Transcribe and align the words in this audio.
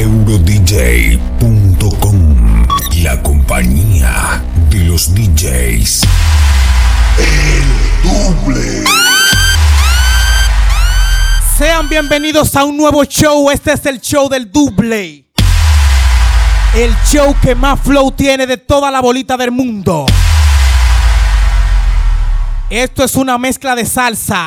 eurodj.com, 0.00 1.36
la 3.02 3.22
compañía 3.22 4.42
de 4.70 4.78
los 4.84 5.14
DJs. 5.14 6.04
El 7.18 7.64
doble. 8.02 8.84
Sean 11.58 11.86
bienvenidos 11.90 12.56
a 12.56 12.64
un 12.64 12.78
nuevo 12.78 13.04
show. 13.04 13.50
Este 13.50 13.74
es 13.74 13.84
el 13.84 14.00
show 14.00 14.30
del 14.30 14.50
doble. 14.50 15.26
El 16.74 16.96
show 17.04 17.36
que 17.42 17.54
más 17.54 17.78
flow 17.80 18.10
tiene 18.10 18.46
de 18.46 18.56
toda 18.56 18.90
la 18.90 19.00
bolita 19.02 19.36
del 19.36 19.50
mundo. 19.50 20.06
Esto 22.70 23.04
es 23.04 23.16
una 23.16 23.36
mezcla 23.36 23.74
de 23.74 23.84
salsa. 23.84 24.46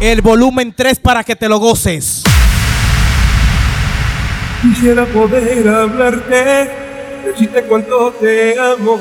El 0.00 0.20
volumen 0.20 0.74
3 0.76 0.98
para 0.98 1.24
que 1.24 1.34
te 1.34 1.48
lo 1.48 1.58
goces. 1.58 2.22
Quisiera 4.68 5.04
poder 5.06 5.68
hablarte, 5.68 6.68
decirte 7.24 7.62
cuánto 7.62 8.10
te 8.20 8.58
amo, 8.58 8.98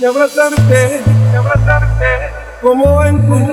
y 0.00 0.04
abrazarte, 0.04 1.02
y 1.32 1.36
abrazarte, 1.36 2.04
como 2.62 3.00
antes. 3.00 3.48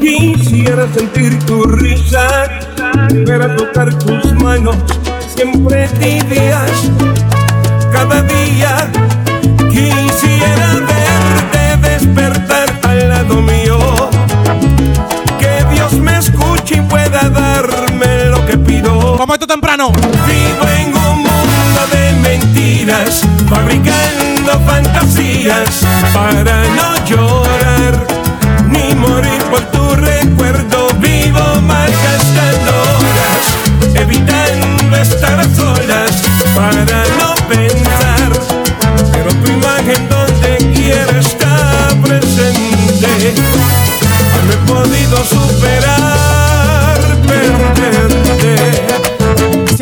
Quisiera 0.00 0.88
sentir 0.94 1.38
tu 1.44 1.62
risa, 1.64 2.26
a 2.26 3.56
tocar 3.56 3.92
tus 3.98 4.32
manos, 4.32 4.76
siempre 5.36 5.86
tibias, 6.00 6.90
cada 7.92 8.22
día. 8.22 8.90
Quisiera 9.68 10.72
verte 10.88 11.88
despertar 11.90 12.80
al 12.84 13.08
lado 13.10 13.42
mío 13.42 14.17
temprano. 19.48 19.90
Vivo 20.26 20.68
en 20.78 20.94
un 20.94 21.16
mundo 21.22 21.80
de 21.90 22.12
mentiras, 22.20 23.22
fabricando 23.48 24.60
fantasías 24.66 25.86
para 26.12 26.62
no 26.76 27.06
llorar 27.06 28.06
ni 28.68 28.94
morir 28.94 29.42
por 29.50 29.60
tu 29.72 29.96
recuerdo. 29.96 30.88
Vivo 30.98 31.60
malgastando 31.62 32.72
horas, 32.98 33.44
evitando 33.94 34.96
estar 34.96 35.42
solas 35.56 36.12
para 36.54 37.02
no 37.18 37.34
pensar. 37.48 38.30
Pero 39.12 39.30
tu 39.42 39.50
imagen 39.50 40.08
donde 40.10 40.58
quiera 40.74 41.18
está 41.18 41.88
presente 42.02 43.34
no 44.44 44.52
he 44.52 44.56
podido 44.66 45.24
superar 45.24 45.47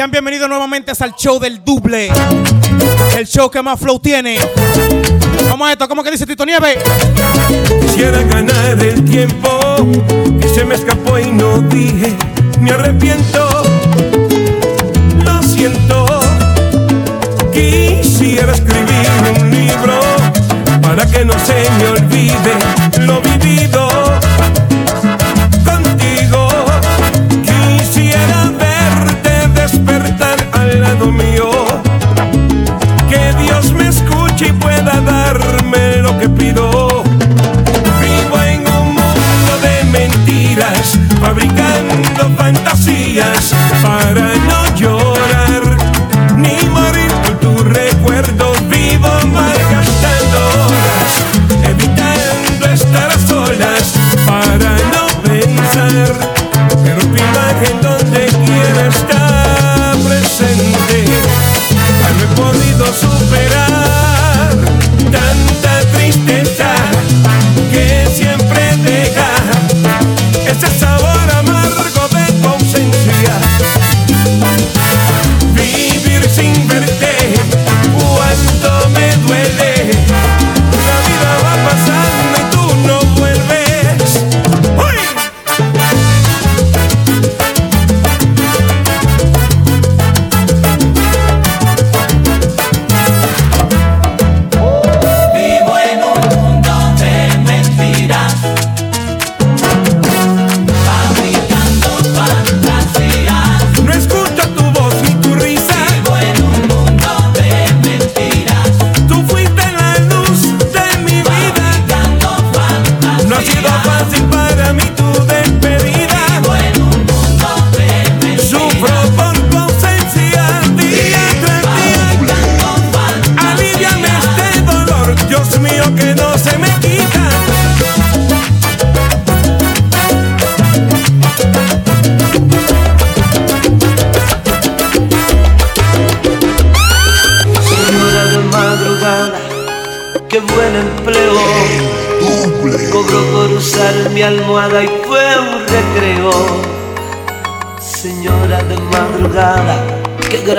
Sean 0.07 0.13
bienvenidos 0.13 0.49
nuevamente 0.49 0.93
al 0.97 1.17
show 1.17 1.41
del 1.41 1.65
Double, 1.65 2.13
el 3.19 3.27
show 3.27 3.51
que 3.51 3.61
más 3.61 3.81
flow 3.81 3.99
tiene. 3.99 4.39
Vamos 5.49 5.67
a 5.67 5.73
esto, 5.73 5.89
¿cómo 5.89 6.05
que 6.05 6.13
dice 6.13 6.25
Tito 6.25 6.47
Nieve? 6.47 6.79
Quisiera 7.81 8.23
ganar 8.23 8.81
el 8.81 9.05
tiempo 9.05 9.77
que 10.41 10.49
se 10.49 10.65
me 10.65 10.77
escapó 10.77 11.19
y 11.19 11.33
no 11.33 11.59
dije, 11.63 12.15
me 12.61 12.71
arrepiento, 12.71 13.49
lo 15.25 15.43
siento. 15.43 16.07
Quisiera 17.53 18.53
escribir 18.53 19.41
un 19.41 19.51
libro 19.51 19.99
para 20.83 21.05
que 21.05 21.25
no 21.25 21.35
se 21.41 21.69
me 21.79 21.89
olvide 21.89 22.55
lo 23.01 23.21
vivido 23.23 24.06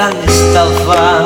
gran 0.07 0.23
estafa. 0.23 1.25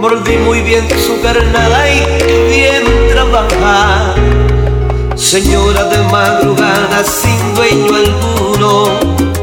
Mordí 0.00 0.36
muy 0.38 0.60
bien 0.60 0.86
su 1.00 1.20
carnada 1.20 1.90
y 1.90 2.00
bien 2.48 2.84
trabaja. 3.10 4.14
Señora 5.16 5.84
de 5.84 5.98
madrugada 6.04 7.04
sin 7.04 7.54
dueño 7.54 7.96
alguno. 7.96 8.88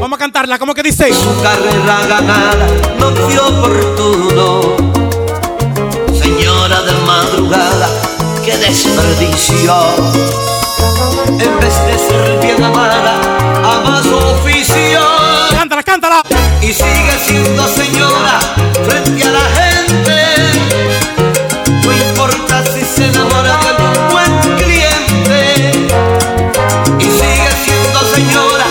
Vamos 0.00 0.16
a 0.16 0.18
cantarla, 0.18 0.58
¿cómo 0.58 0.74
que 0.74 0.82
dice? 0.82 1.12
Su 1.12 1.42
carrera 1.42 2.06
ganada 2.08 2.66
no 2.98 3.10
fue 3.12 3.38
oportuno. 3.38 4.76
Señora 6.20 6.82
de 6.82 6.92
madrugada, 7.06 7.88
qué 8.44 8.56
desperdicio 8.58 9.74
en 11.28 11.60
vez 11.60 11.86
de 11.86 11.98
ser 11.98 12.38
bien 12.40 12.62
amada, 12.62 13.14
ama 13.64 14.02
su 14.02 14.16
oficio. 14.16 15.00
Cántala, 15.50 15.82
cántala. 15.82 16.22
Y 16.62 16.72
sigue 16.72 17.18
siendo 17.26 17.66
señora 17.66 18.38
frente 18.88 19.24
a 19.24 19.30
la 19.30 19.40
gente. 19.40 20.18
No 21.84 21.92
importa 21.92 22.64
si 22.72 22.84
se 22.84 23.06
enamora 23.08 23.58
de 23.78 23.84
un 23.84 24.08
buen 24.12 24.32
cliente. 24.56 25.40
Y 27.00 27.04
sigue 27.04 27.50
siendo 27.64 28.00
señora 28.14 28.64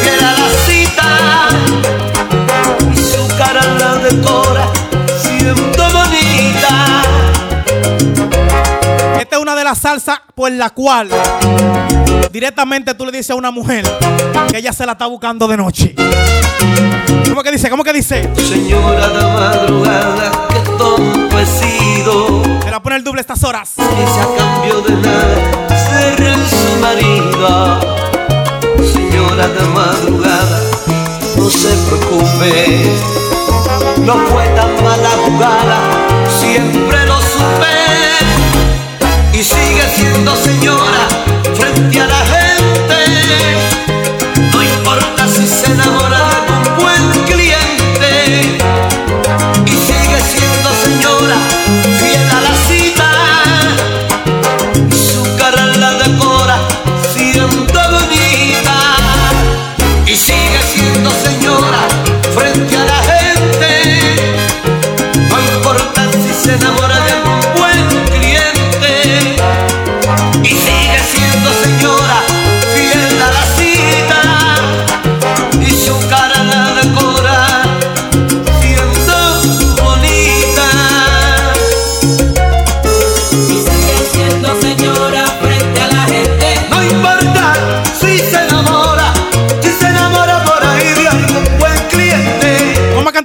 fiel 0.00 0.24
a 0.24 0.32
la 0.32 0.48
cita. 0.66 1.08
Y 2.90 2.96
su 2.96 3.28
cara 3.36 3.64
la 3.78 3.94
decora 3.96 4.66
siendo 5.22 5.90
bonita. 5.90 7.02
Esta 9.20 9.36
es 9.36 9.42
una 9.42 9.54
de 9.54 9.64
las 9.64 9.78
salsas 9.78 10.20
por 10.34 10.50
la 10.52 10.70
cual 10.70 11.10
Directamente 12.32 12.94
tú 12.94 13.06
le 13.06 13.12
dices 13.12 13.30
a 13.30 13.34
una 13.34 13.50
mujer 13.50 13.84
que 14.50 14.58
ella 14.58 14.72
se 14.72 14.84
la 14.84 14.92
está 14.92 15.06
buscando 15.06 15.48
de 15.48 15.56
noche. 15.56 15.94
¿Cómo 17.28 17.42
que 17.42 17.50
dice? 17.52 17.70
¿Cómo 17.70 17.84
que 17.84 17.92
dice? 17.92 18.30
Señora 18.36 19.08
de 19.08 19.24
madrugada, 19.24 20.48
que 20.48 20.60
tonto 20.76 21.38
he 21.38 21.46
sido. 21.46 22.42
Te 22.60 22.70
la 22.70 22.82
pone 22.82 22.96
el 22.96 23.04
doble 23.04 23.20
estas 23.20 23.42
horas. 23.44 23.72
Y 23.76 23.80
se 23.82 24.20
a 24.20 24.26
cambio 24.36 24.80
de 24.82 24.96
nada, 24.96 25.68
ser 25.88 26.36
su 26.48 26.80
marido. 26.80 27.80
Señora 28.92 29.48
de 29.48 29.62
madrugada, 29.68 30.60
no 31.36 31.50
se 31.50 31.68
preocupe. 31.88 32.92
No 34.02 34.14
fue 34.28 34.44
tan 34.48 34.74
mala 34.84 35.10
jugada, 35.24 35.78
siempre 36.38 37.06
lo 37.06 37.20
supe. 37.20 37.76
Y 39.32 39.42
sigue 39.42 39.82
siendo 39.94 40.34
señora 40.36 41.25
frente 41.76 42.00
a 42.00 42.06
la 42.06 42.24
gente. 42.34 42.98
No 44.52 44.62
importa 44.62 45.28
si 45.28 45.46
se 45.46 45.72
enamora 45.72 46.18
de 46.48 46.55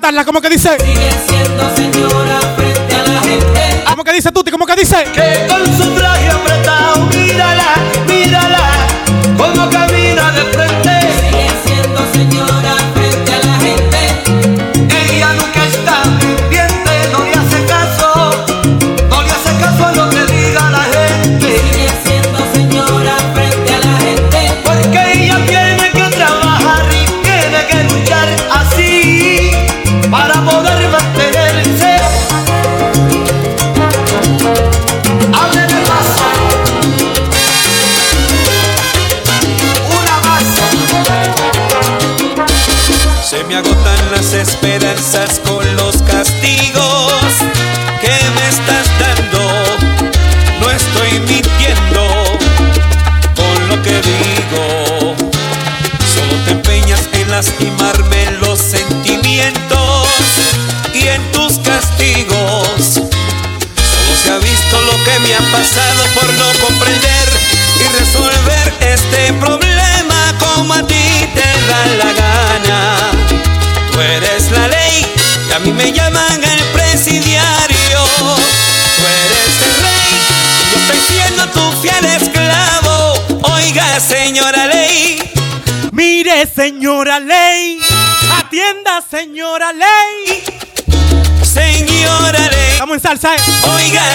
cantarla, 0.02 0.26
como 0.26 0.42
que 0.42 0.50
dice. 0.50 0.78
Sigue 0.80 2.04
que 4.04 4.14
dice 4.14 4.32
Tuti, 4.32 4.50
cómo 4.50 4.66
que 4.66 4.76
dice. 4.76 5.06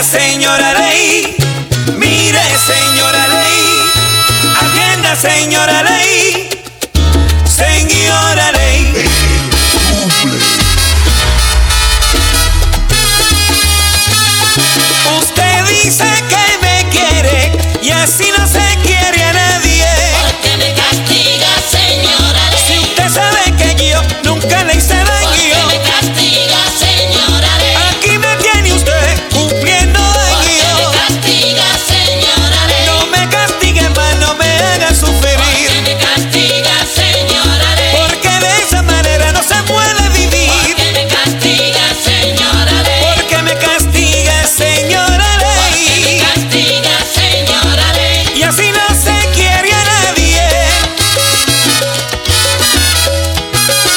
Señora 0.03 0.75
ley. 0.75 1.35
Mire, 1.97 2.41
señora 2.67 3.29
ley. 3.29 3.57
Agenda, 4.61 5.17
señora 5.17 5.83
ley. 5.83 6.46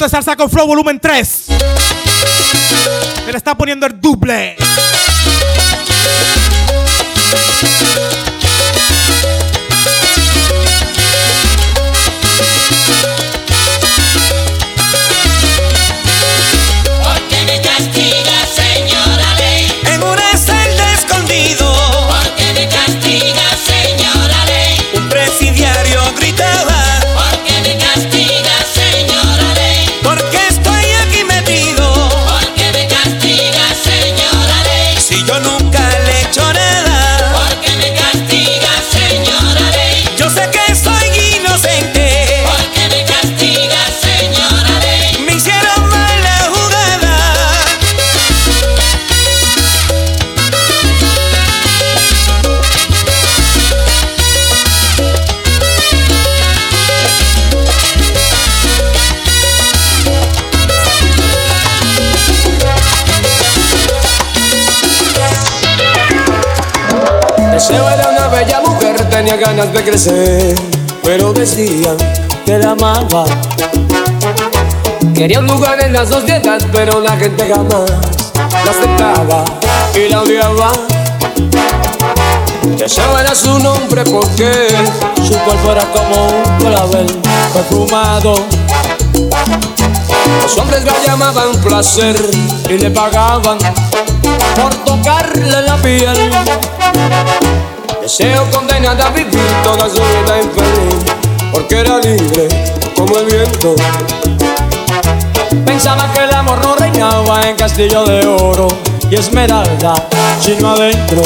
de 0.03 0.09
Salsa 0.09 0.35
con 0.37 0.49
Flow 0.49 0.65
volumen 0.65 0.99
3. 0.99 1.27
Se 3.25 3.31
le 3.31 3.37
está 3.37 3.55
poniendo 3.55 3.85
el 3.85 3.99
duble. 3.99 4.55
Tenía 69.29 69.45
ganas 69.45 69.73
de 69.73 69.83
crecer, 69.83 70.55
pero 71.03 71.31
decían 71.33 71.97
que 72.45 72.57
la 72.57 72.71
amaba. 72.71 73.25
Quería 75.13 75.39
un 75.39 75.47
lugar 75.47 75.79
en 75.81 75.93
la 75.93 76.05
sociedad, 76.05 76.59
pero 76.71 76.99
la 76.99 77.15
gente 77.15 77.47
jamás 77.47 77.91
la 78.41 78.71
aceptaba 78.71 79.45
y 79.93 80.09
la 80.09 80.21
odiaba. 80.21 80.71
Deseaba 82.77 83.21
era 83.21 83.35
su 83.35 83.59
nombre 83.59 84.03
porque 84.05 84.67
su 85.17 85.37
cuerpo 85.39 85.71
era 85.73 85.85
como 85.91 86.27
un 86.27 86.57
clavel 86.57 87.05
perfumado. 87.53 88.35
Los 90.41 90.57
hombres 90.57 90.83
la 90.85 90.93
llamaban 91.05 91.55
placer 91.61 92.15
y 92.67 92.77
le 92.77 92.89
pagaban 92.89 93.59
por 94.55 94.73
tocarle 94.85 95.61
la 95.61 95.75
piel. 95.77 96.31
Deseo 98.09 98.43
condenada 98.49 99.05
a 99.05 99.09
vivir 99.11 99.39
toda 99.63 99.87
su 99.87 100.01
vida 100.01 100.41
infeliz, 100.41 101.13
porque 101.51 101.81
era 101.81 101.99
libre 101.99 102.47
como 102.95 103.15
el 103.19 103.25
viento. 103.27 103.75
Pensaba 105.63 106.11
que 106.11 106.23
el 106.23 106.33
amor 106.33 106.59
no 106.59 106.75
reinaba 106.75 107.47
en 107.47 107.55
castillo 107.55 108.03
de 108.05 108.25
oro 108.25 108.67
y 109.11 109.15
esmeralda, 109.15 109.93
sino 110.41 110.71
adentro, 110.71 111.21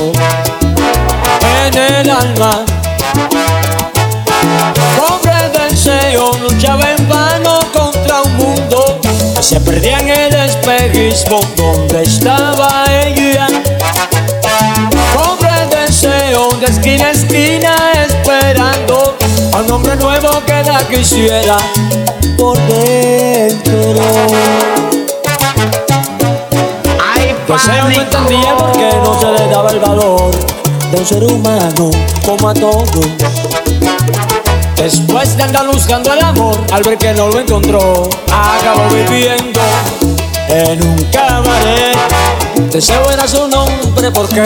en 1.65 1.73
el 1.77 2.09
alma. 2.09 2.65
Pobre 4.97 5.51
deseo 5.57 6.33
luchaba 6.41 6.91
en 6.91 7.07
vano 7.07 7.61
contra 7.71 8.23
un 8.23 8.35
mundo 8.35 8.99
que 9.37 9.41
se 9.41 9.61
perdía 9.61 9.99
en 9.99 10.09
el 10.09 10.33
espejismo 10.33 11.39
donde 11.55 12.03
estaba 12.03 12.83
ella. 13.05 13.47
Esquina 16.83 17.05
a 17.05 17.11
esquina 17.11 17.75
esperando 18.05 19.15
a 19.53 19.61
un 19.61 19.71
hombre 19.71 19.95
nuevo 19.95 20.29
que 20.45 20.63
la 20.63 20.85
quisiera 20.85 21.55
por 22.37 22.57
dentro. 22.67 23.73
Deseo 27.47 27.83
no 27.87 28.01
entendía 28.01 28.57
por 28.57 28.71
qué 28.73 28.89
no 29.01 29.17
se 29.17 29.31
le 29.31 29.47
daba 29.47 29.71
el 29.71 29.79
valor 29.79 30.31
de 30.91 30.97
un 30.97 31.05
ser 31.05 31.23
humano 31.23 31.89
como 32.25 32.49
a 32.49 32.53
todos. 32.53 33.07
Después 34.75 35.37
de 35.37 35.43
andar 35.43 35.67
buscando 35.67 36.11
el 36.11 36.19
amor, 36.19 36.57
al 36.73 36.83
ver 36.83 36.97
que 36.97 37.13
no 37.13 37.29
lo 37.29 37.39
encontró, 37.39 38.09
acabó 38.27 38.89
viviendo 38.89 39.61
en 40.49 40.83
un 40.83 41.03
cabaret. 41.05 41.97
Deseo 42.71 43.09
era 43.11 43.27
su 43.27 43.47
nombre 43.47 44.11
porque 44.11 44.43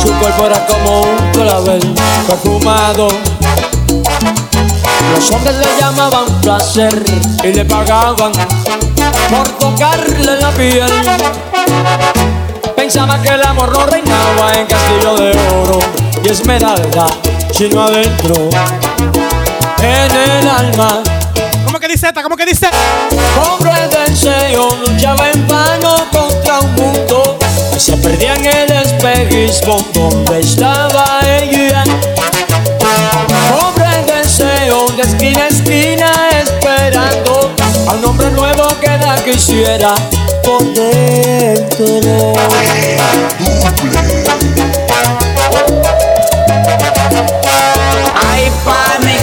su 0.00 0.12
cuerpo 0.14 0.46
era 0.46 0.66
como 0.66 1.02
un 1.02 1.32
clavel 1.32 1.94
perfumado. 2.26 3.08
Los 5.14 5.30
hombres 5.30 5.56
le 5.56 5.66
llamaban 5.80 6.24
placer 6.40 7.04
y 7.42 7.52
le 7.52 7.64
pagaban 7.64 8.32
por 9.30 9.48
tocarle 9.58 10.40
la 10.40 10.50
piel. 10.50 10.90
Pensaba 12.76 13.20
que 13.22 13.28
el 13.28 13.42
amor 13.44 13.72
no 13.72 13.86
reinaba 13.86 14.52
en 14.54 14.66
castillo 14.66 15.14
de 15.16 15.30
oro 15.62 15.78
y 16.24 16.28
esmeralda, 16.28 17.06
sino 17.52 17.82
adentro, 17.82 18.50
en 19.78 20.10
el 20.16 20.48
alma. 20.48 21.02
¿Cómo 21.64 21.78
que 21.78 21.88
dice 21.88 22.08
esta? 22.08 22.22
¿Cómo 22.22 22.36
que 22.36 22.44
dice? 22.44 22.68
Deseo 24.24 24.76
luchaba 24.76 25.30
en 25.30 25.46
vano 25.46 25.96
contra 26.10 26.60
un 26.60 26.74
mundo 26.76 27.36
que 27.72 27.78
se 27.78 27.94
perdía 27.98 28.34
en 28.34 28.46
el 28.46 28.72
espejismo 28.72 29.76
donde 29.92 30.40
estaba 30.40 31.20
ella. 31.26 31.84
Pobre 33.50 34.02
deseo 34.06 34.86
de 34.96 35.02
esquina 35.02 35.44
a 35.44 35.48
esquina 35.48 36.10
esperando 36.42 37.52
a 37.86 37.92
un 37.92 38.04
hombre 38.06 38.30
nuevo 38.30 38.66
que 38.80 38.96
la 38.96 39.16
quisiera 39.22 39.94
por 40.42 40.62
dentro. 40.72 42.32
Ay, 48.32 48.50
pánico. 48.64 49.13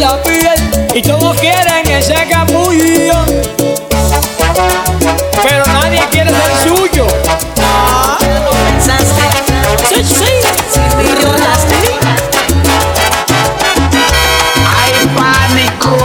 Tocar 0.00 0.16
la 0.16 0.22
piel 0.22 0.88
y 0.94 1.02
todos 1.02 1.36
quieren 1.38 1.86
ese 1.90 2.14
capullo. 2.30 3.24
Pero 5.42 5.64
nadie 5.66 6.00
quiere 6.10 6.30
ser 6.30 6.68
suyo. 6.68 7.06
lo 7.06 8.50
pensaste, 8.50 9.22
Sí, 9.88 10.04
sí. 10.04 10.24
si 10.72 10.80
me 10.96 11.22
lloraste. 11.22 11.76
Ay, 14.76 15.08
pánico. 15.16 15.96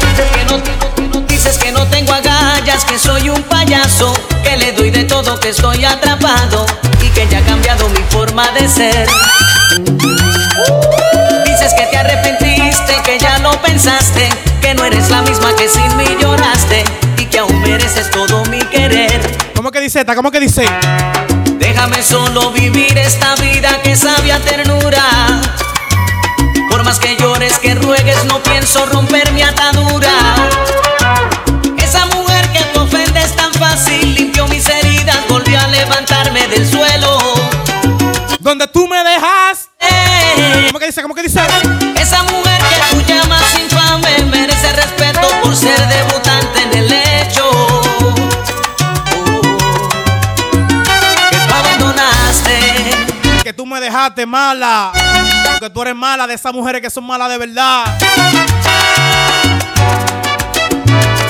Dices 0.00 0.30
que 0.32 0.44
no, 0.44 0.62
que 0.62 0.72
no- 1.08 1.26
dices 1.26 1.58
que 1.58 1.72
no 1.72 1.86
tengo 1.88 2.12
agallas, 2.12 2.84
que 2.84 2.98
soy 2.98 3.28
un 3.30 3.42
payaso, 3.44 4.12
que 4.42 4.56
le 4.56 4.72
doy 4.72 4.90
de 4.90 5.04
todo, 5.04 5.38
que 5.40 5.50
estoy 5.50 5.84
atrapado 5.84 6.66
y 7.02 7.08
que 7.08 7.26
ya 7.28 7.38
ha 7.38 7.42
cambiado 7.42 7.88
mi 7.90 8.00
forma 8.10 8.50
de 8.52 8.68
ser. 8.68 9.08
Que 13.04 13.18
ya 13.18 13.38
lo 13.38 13.50
pensaste, 13.62 14.28
que 14.60 14.74
no 14.74 14.84
eres 14.84 15.10
la 15.10 15.22
misma 15.22 15.54
que 15.56 15.68
sin 15.68 15.96
mí 15.96 16.04
lloraste 16.20 16.84
y 17.18 17.26
que 17.26 17.38
aún 17.38 17.60
mereces 17.60 18.10
todo 18.10 18.44
mi 18.46 18.60
querer. 18.60 19.20
¿Cómo 19.54 19.70
que 19.70 19.80
dice 19.80 20.00
esta? 20.00 20.14
¿Cómo 20.14 20.30
que 20.30 20.40
dice? 20.40 20.64
Déjame 21.58 22.02
solo 22.02 22.52
vivir 22.52 22.96
esta 22.98 23.34
vida 23.36 23.80
que 23.82 23.96
sabe 23.96 24.32
a 24.32 24.38
ternura. 24.40 25.40
Por 26.70 26.84
más 26.84 26.98
que 26.98 27.16
llores, 27.16 27.58
que 27.58 27.74
ruegues, 27.74 28.24
no 28.24 28.42
pienso 28.42 28.86
romper 28.86 29.30
mi 29.32 29.42
atadura. 29.42 30.34
Esa 31.78 32.06
mujer 32.06 32.48
que 32.52 32.60
te 32.60 32.78
ofende 32.78 33.20
es 33.20 33.34
tan 33.34 33.52
fácil, 33.54 34.14
limpió 34.14 34.46
mis 34.48 34.68
heridas, 34.68 35.18
volvió 35.28 35.58
a 35.58 35.66
levantarme 35.68 36.46
del 36.48 36.68
suelo. 36.68 37.18
Donde 38.40 38.66
tú 38.68 38.86
me 38.88 39.02
dejaste. 39.04 39.70
Eh, 39.80 40.64
¿Cómo 40.68 40.78
que 40.78 40.86
dice? 40.86 41.02
¿Cómo 41.02 41.14
que 41.14 41.22
dice? 41.22 41.40
Dejaste 53.92 54.24
mala. 54.24 54.90
Que 55.60 55.68
tú 55.68 55.82
eres 55.82 55.94
mala 55.94 56.26
de 56.26 56.32
esas 56.32 56.54
mujeres 56.54 56.80
que 56.80 56.88
son 56.88 57.04
malas 57.04 57.28
de 57.28 57.36
verdad. 57.36 57.84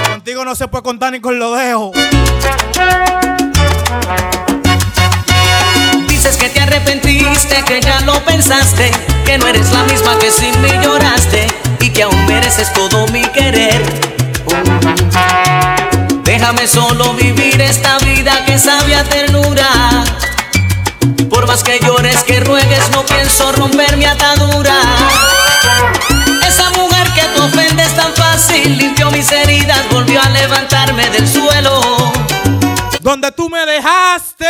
Contigo 0.09 0.45
no 0.45 0.55
se 0.55 0.69
puede 0.69 0.85
contar 0.85 1.11
ni 1.11 1.21
con 1.21 1.41
lo 1.41 1.53
dejo. 1.57 1.91
Dices 6.07 6.37
que 6.37 6.49
te 6.51 6.61
arrepentiste, 6.61 7.65
que 7.67 7.81
ya 7.81 8.01
lo 8.03 8.25
pensaste, 8.25 8.93
que 9.27 9.39
no 9.39 9.49
eres 9.49 9.73
la 9.73 9.83
misma 9.83 10.17
que 10.21 10.31
sin 10.31 10.63
mí 10.63 10.71
lloraste 10.85 11.49
y 11.81 11.91
que 11.91 12.05
aún 12.05 12.27
mereces 12.27 12.73
todo 12.73 13.09
mi 13.09 13.23
querer. 13.23 13.83
Déjame 16.23 16.69
solo 16.69 17.13
vivir 17.15 17.61
esta 17.61 17.99
vida 17.99 18.45
que 18.45 18.57
sabe 18.57 18.95
ternura. 19.11 20.05
Por 21.33 21.47
más 21.47 21.65
que 21.65 21.81
llores, 21.81 22.23
que 22.25 22.41
ruegues, 22.41 22.91
no 22.91 23.07
pienso 23.07 23.53
romper 23.53 23.97
mi 23.97 24.05
atadura. 24.05 24.75
Esa 26.47 26.69
mujer 26.73 27.09
que 27.15 27.23
te 27.23 27.41
ofende 27.41 27.83
es 27.83 27.97
tan 27.97 28.13
fácil, 28.15 28.77
limpió 28.77 29.11
mis 29.11 29.33
heridas, 29.33 29.81
volvió 29.91 30.21
a 30.21 30.29
levantarme 30.29 31.09
del 31.09 31.27
suelo. 31.27 32.13
Donde 33.01 33.33
tú 33.33 33.49
me 33.49 33.65
dejaste. 33.65 34.47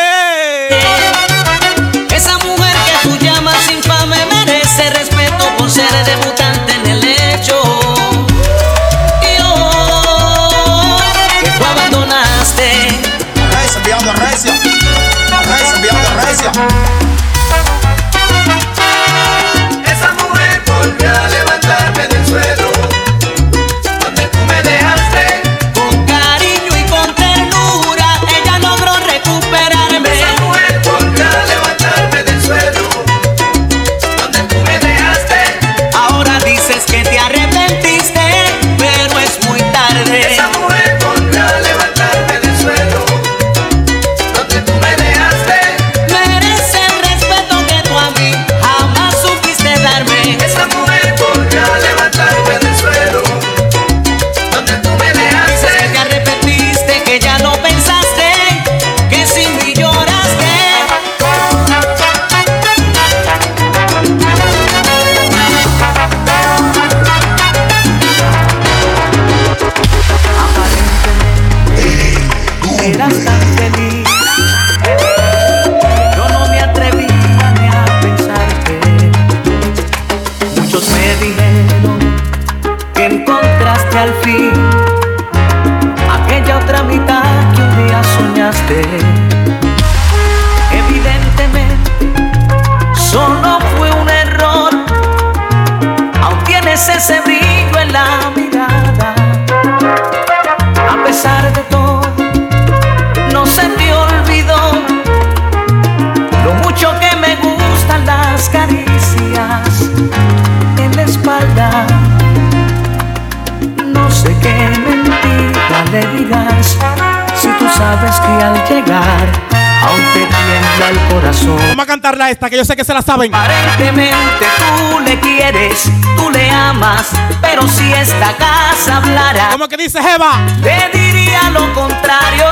Cantarla 122.13 122.31
esta, 122.31 122.51
que 122.51 122.57
yo 122.57 122.65
sé 122.65 122.77
que 122.77 122.85
se 122.85 122.93
la 122.93 123.01
saben. 123.03 123.35
Aparentemente 123.35 124.47
tú 124.59 125.01
le 125.01 125.19
quieres, 125.21 125.91
tú 126.17 126.31
le 126.31 126.51
amas, 126.51 127.09
pero 127.41 127.67
si 127.67 127.93
esta 127.93 128.37
casa 128.37 128.99
hablara, 128.99 129.49
¿Cómo 129.53 129.69
que 129.69 129.77
dice 129.77 130.03
Jeva? 130.03 130.33
te 130.63 130.99
diría 130.99 131.51
lo 131.51 131.73
contrario. 131.73 132.47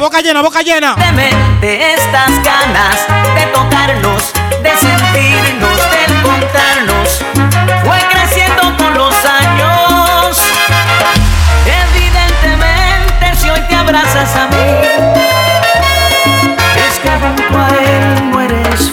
Boca 0.00 0.20
llena, 0.20 0.42
boca 0.42 0.60
llena. 0.62 0.94
de 1.60 1.94
estas 1.94 2.30
ganas 2.42 3.06
de 3.34 3.46
tocarnos, 3.52 4.32
de 4.62 4.76
sentirnos, 4.76 5.76
de 5.90 6.14
encontrarnos, 6.14 7.20
fue 7.84 7.98
creciendo 8.10 8.76
con 8.76 8.94
los 8.94 9.14
años. 9.24 10.38
Evidentemente, 11.64 13.40
si 13.40 13.48
hoy 13.48 13.60
te 13.68 13.74
abrazas 13.74 14.36
a 14.36 14.46
mí, 14.48 15.16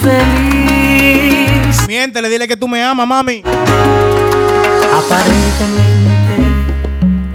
feliz. 0.03 1.87
Miéntele, 1.87 2.29
dile 2.29 2.47
que 2.47 2.57
tú 2.57 2.67
me 2.67 2.83
amas, 2.83 3.07
mami. 3.07 3.41
Aparentemente, 4.99 6.35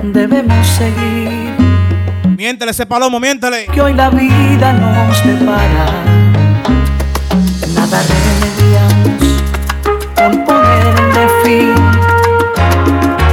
debemos 0.02 0.66
seguir. 0.66 1.54
Miéntele 2.36 2.70
ese 2.70 2.86
palomo, 2.86 3.18
miéntele. 3.18 3.66
que 3.66 3.80
hoy 3.80 3.94
la 3.94 4.10
vida 4.10 4.72
nos 4.72 5.24
depara. 5.24 5.86
Nada 7.74 8.02
remediamos 8.12 9.42
con 10.14 10.44
ponerle 10.44 11.28
fin 11.42 11.74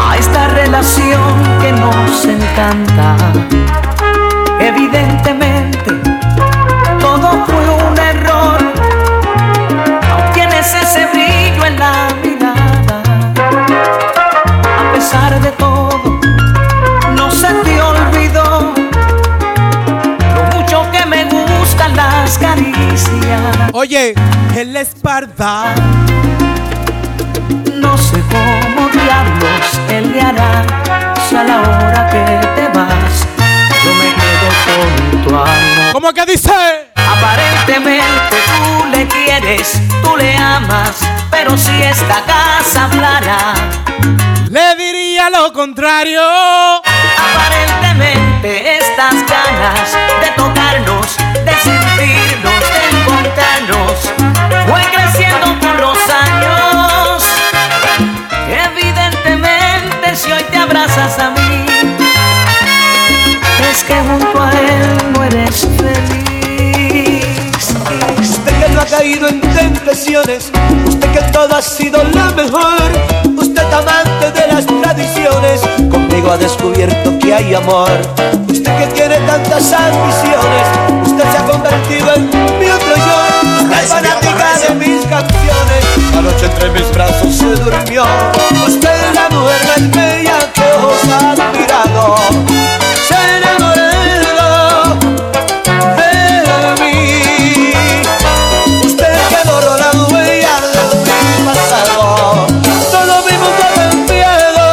a 0.02 0.18
esta 0.18 0.48
relación 0.48 1.44
que 1.62 1.72
nos 1.72 2.26
encanta. 2.26 3.16
Evidentemente, 4.60 6.15
Oye, 23.96 24.14
en 24.58 24.74
la 24.74 24.82
espalda. 24.82 25.74
No 27.76 27.98
sé 27.98 28.22
cómo 28.30 28.90
diablos 28.90 29.80
él 29.90 30.12
le 30.12 30.20
hará 30.20 31.14
si 31.30 31.34
a 31.38 31.44
la 31.46 31.62
hora 31.62 32.10
que 32.10 32.46
te 32.56 32.68
vas 32.78 33.26
yo 33.86 33.94
me 33.94 34.14
quedo 34.20 34.50
con 34.66 35.24
tu 35.24 35.30
amor. 35.30 35.94
¿Cómo 35.94 36.12
que 36.12 36.26
dice? 36.26 36.52
Aparentemente 36.96 38.36
tú 38.46 38.86
le 38.92 39.08
quieres, 39.08 39.80
tú 40.04 40.18
le 40.18 40.36
amas, 40.36 40.98
pero 41.32 41.58
si 41.58 41.82
esta 41.82 42.22
casa 42.26 42.86
hablara, 42.92 43.54
Le 44.50 44.76
diría 44.76 45.30
lo 45.30 45.54
contrario. 45.54 46.22
aparentemente 47.30 48.78
estas 48.78 49.14
ganas 49.26 49.98
de 50.20 50.32
tocarnos, 50.36 51.16
de 51.46 51.54
sentirnos, 51.64 52.55
fue 54.68 54.82
creciendo 54.94 55.60
con 55.60 55.78
los 55.82 55.98
años. 56.10 57.24
Evidentemente 58.48 60.16
si 60.16 60.32
hoy 60.32 60.44
te 60.52 60.58
abrazas 60.58 61.20
a 61.20 61.32
mí, 61.32 61.66
es 63.72 63.84
que 63.84 63.96
junto 63.96 64.42
a 64.42 64.52
él 64.52 65.14
no 65.14 65.24
eres 65.24 65.68
feliz. 65.78 66.26
Usted 68.20 68.60
que 68.60 68.70
no 68.70 68.82
ha 68.82 68.86
caído 68.86 69.28
en 69.28 69.42
tentaciones, 69.42 70.52
usted 70.88 71.12
que 71.12 71.22
todo 71.32 71.56
ha 71.56 71.62
sido 71.62 72.04
la 72.04 72.26
mejor, 72.32 72.92
usted 73.38 73.74
amante 73.74 74.32
de 74.32 74.48
las 74.54 74.66
tradiciones, 74.66 75.62
conmigo 75.90 76.32
ha 76.32 76.38
descubierto 76.38 77.18
que 77.20 77.34
hay 77.34 77.54
amor. 77.54 77.90
Usted 78.48 78.78
que 78.78 78.88
tiene 78.94 79.18
tantas 79.28 79.74
ambiciones, 79.74 80.68
usted 81.04 81.24
se 81.32 81.38
ha 81.38 81.46
convertido 81.46 82.14
en 82.16 82.30
mi 82.60 82.68
otro 82.68 82.96
yo, 82.96 83.55
es 83.86 83.92
fanática 83.92 84.58
de 84.60 84.76
mis 84.76 85.06
canciones. 85.06 85.86
Anoche 86.18 86.46
entre 86.46 86.70
mis 86.72 86.92
brazos 86.92 87.36
se 87.36 87.56
durmió, 87.56 88.04
usted 88.68 88.90
es 88.90 89.14
la 89.14 89.30
mujer 89.30 89.62
más 89.68 89.92
bella 89.92 90.38
que 90.54 90.68
os 90.84 91.04
ha 91.12 91.32
admirado. 91.32 92.16
Se 93.08 93.16
enamoró 93.38 93.76
de 95.98 96.84
mí. 96.84 97.22
Usted 98.86 99.16
que 99.30 99.50
borró 99.50 99.78
la 99.78 99.92
huella 100.10 100.56
de 100.62 100.82
mi 101.28 101.46
pasado. 101.46 102.48
Todo 102.92 103.14
mi 103.28 103.36
mundo 103.38 103.62
ha 103.64 103.72
cambiado 103.90 104.66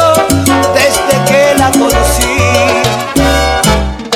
desde 0.73 1.13
que 1.29 1.41
la 1.57 1.69
conocí. 1.71 2.37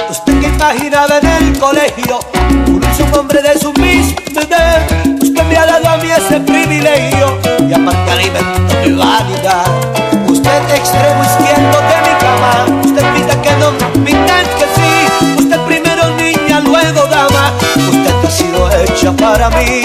Usted 0.09 0.33
que 0.39 0.47
imaginaba 0.47 1.17
en 1.19 1.27
el 1.27 1.59
colegio 1.59 2.36
unirse 2.87 3.03
un 3.03 3.13
hombre 3.19 3.41
de 3.41 3.59
su 3.59 3.73
misma. 3.73 4.15
Usted 5.21 5.43
me 5.43 5.57
ha 5.57 5.65
dado 5.65 5.89
a 5.89 5.97
mí 5.97 6.09
ese 6.09 6.39
privilegio 6.39 7.37
y 7.67 7.73
aparte 7.73 8.11
alimenta 8.11 8.75
mi 8.83 8.93
vanidad. 8.93 9.65
Usted 10.27 10.75
extremo 10.75 11.23
izquierdo 11.23 11.77
de 11.89 11.97
mi 12.05 12.13
cama. 12.19 12.81
Usted 12.83 13.03
grita 13.13 13.41
que 13.41 13.51
no, 13.57 13.71
pintan 14.03 14.45
que 14.57 14.65
sí. 14.75 15.43
Usted 15.43 15.59
primero 15.61 16.09
niña, 16.15 16.59
luego 16.61 17.05
dama. 17.07 17.51
Usted 17.75 18.13
ha 18.25 18.31
sido 18.31 18.69
hecha 18.71 19.11
para 19.13 19.49
mí. 19.49 19.83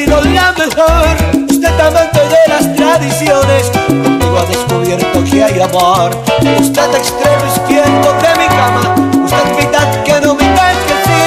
Sido 0.00 0.20
la 0.22 0.52
mejor. 0.52 1.16
Usted 1.48 1.80
amante 1.80 2.20
de 2.20 2.38
las 2.48 2.74
tradiciones. 2.74 3.70
Conmigo 3.86 4.38
ha 4.38 4.46
descubierto 4.46 5.24
que 5.24 5.44
hay 5.44 5.60
amor. 5.60 6.16
Usted 6.58 6.94
extremo 6.94 7.46
izquierdo 7.54 8.12
de 8.22 8.30
mi 8.38 8.46
cama. 8.48 8.94
Usted 9.24 9.44
mitad 9.58 10.02
que 10.04 10.20
no, 10.20 10.34
mitad 10.34 10.72
que 10.86 10.96
sí. 11.04 11.20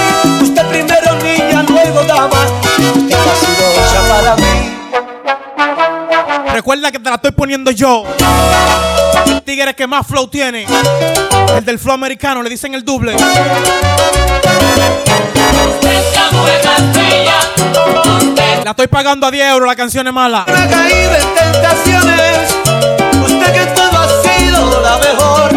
Usted 0.43 0.65
primero 0.67 1.15
niña, 1.21 1.63
luego 1.67 2.03
dama. 2.03 2.47
Usted 2.95 3.15
ha 3.15 3.35
sido 3.35 3.65
hecha 3.73 4.01
para 4.09 4.35
mí. 4.37 4.55
Recuerda 6.51 6.91
que 6.91 6.99
te 6.99 7.09
la 7.09 7.15
estoy 7.15 7.31
poniendo 7.31 7.71
yo. 7.71 8.05
El 9.27 9.41
tigre 9.43 9.75
que 9.75 9.85
más 9.85 10.07
flow 10.07 10.27
tiene. 10.27 10.65
El 11.55 11.63
del 11.65 11.77
flow 11.77 11.93
americano, 11.93 12.41
le 12.41 12.49
dicen 12.49 12.73
el 12.73 12.83
doble. 12.83 13.15
La 18.35 18.52
estoy 18.71 18.87
pagando 18.87 19.27
a 19.27 19.31
10 19.31 19.51
euros, 19.51 19.67
la 19.67 19.75
canción 19.75 20.07
es 20.07 20.13
mala. 20.13 20.45
No 20.47 20.53
ha 20.53 20.67
caído 20.67 21.11
en 21.15 21.35
tentaciones. 21.35 22.55
Usted 23.23 23.53
que 23.53 23.65
todo 23.73 23.99
ha 23.99 24.07
sido 24.21 24.81
la 24.81 24.97
mejor. 24.97 25.52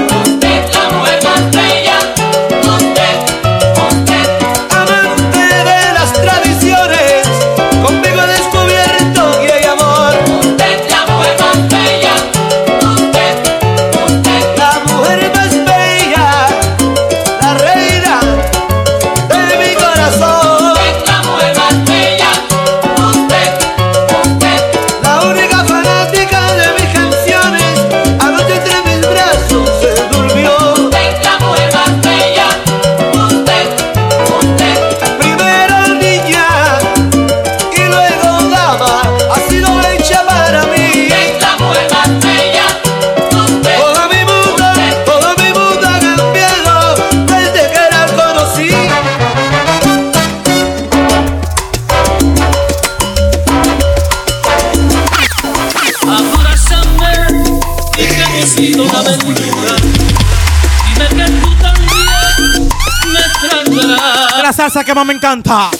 Salsa 64.77 64.85
que 64.85 64.95
más 64.95 65.07
me 65.07 65.15
encanta. 65.15 65.71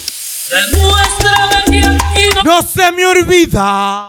No 2.45 2.63
se 2.63 2.93
me 2.93 3.07
olvida. 3.07 4.09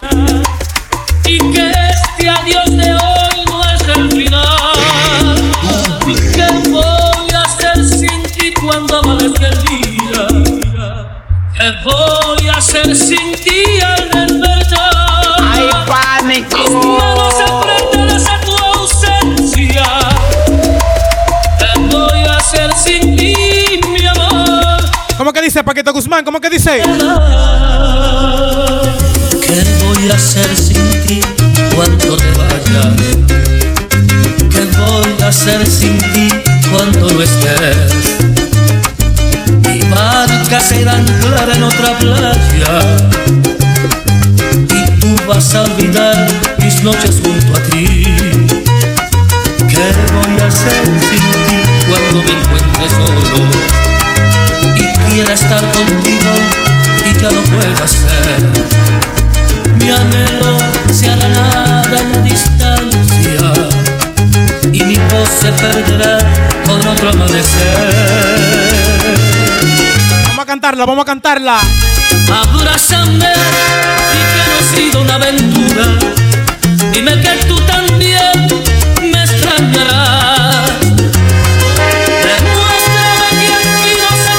Dice 25.48 25.64
Paquito 25.64 25.94
Guzmán? 25.94 26.26
¿Cómo 26.26 26.42
que 26.42 26.50
dice? 26.50 26.82
¿Qué 26.82 26.84
voy 29.82 30.12
a 30.12 30.16
hacer 30.16 30.58
sin 30.58 30.92
ti 31.06 31.22
cuando 31.74 32.18
te 32.18 32.32
vayas? 32.38 32.94
¿Qué 34.52 34.68
voy 34.78 35.24
a 35.24 35.28
hacer 35.30 35.66
sin 35.66 35.98
ti 36.00 36.28
cuando 36.70 37.14
no 37.14 37.22
estés? 37.22 38.18
Mi 39.70 39.84
barca 39.84 40.60
será 40.60 40.96
anclar 40.98 41.50
en 41.56 41.64
otra 41.64 41.98
playa 41.98 42.82
y 44.70 45.00
tú 45.00 45.16
vas 45.30 45.56
a 45.56 45.64
olvidar 45.64 46.28
mis 46.58 46.84
noches 46.84 47.22
junto 47.24 47.37
amanecer. 67.10 67.68
Vamos 70.28 70.40
a 70.40 70.46
cantarla, 70.46 70.86
vamos 70.86 71.02
a 71.04 71.06
cantarla. 71.06 71.60
Abrázame 72.32 73.32
y 74.14 74.20
que 74.32 74.42
no 74.48 74.58
ha 74.58 74.76
sido 74.76 75.02
una 75.02 75.16
aventura. 75.16 75.86
Dime 76.92 77.22
que 77.22 77.46
tú 77.48 77.60
también 77.62 78.48
me 79.02 79.24
extrañarás. 79.24 80.72
Demuéstrame 82.28 83.30
que 83.40 83.48
aquí 83.54 83.92
no 84.02 84.10
se 84.24 84.34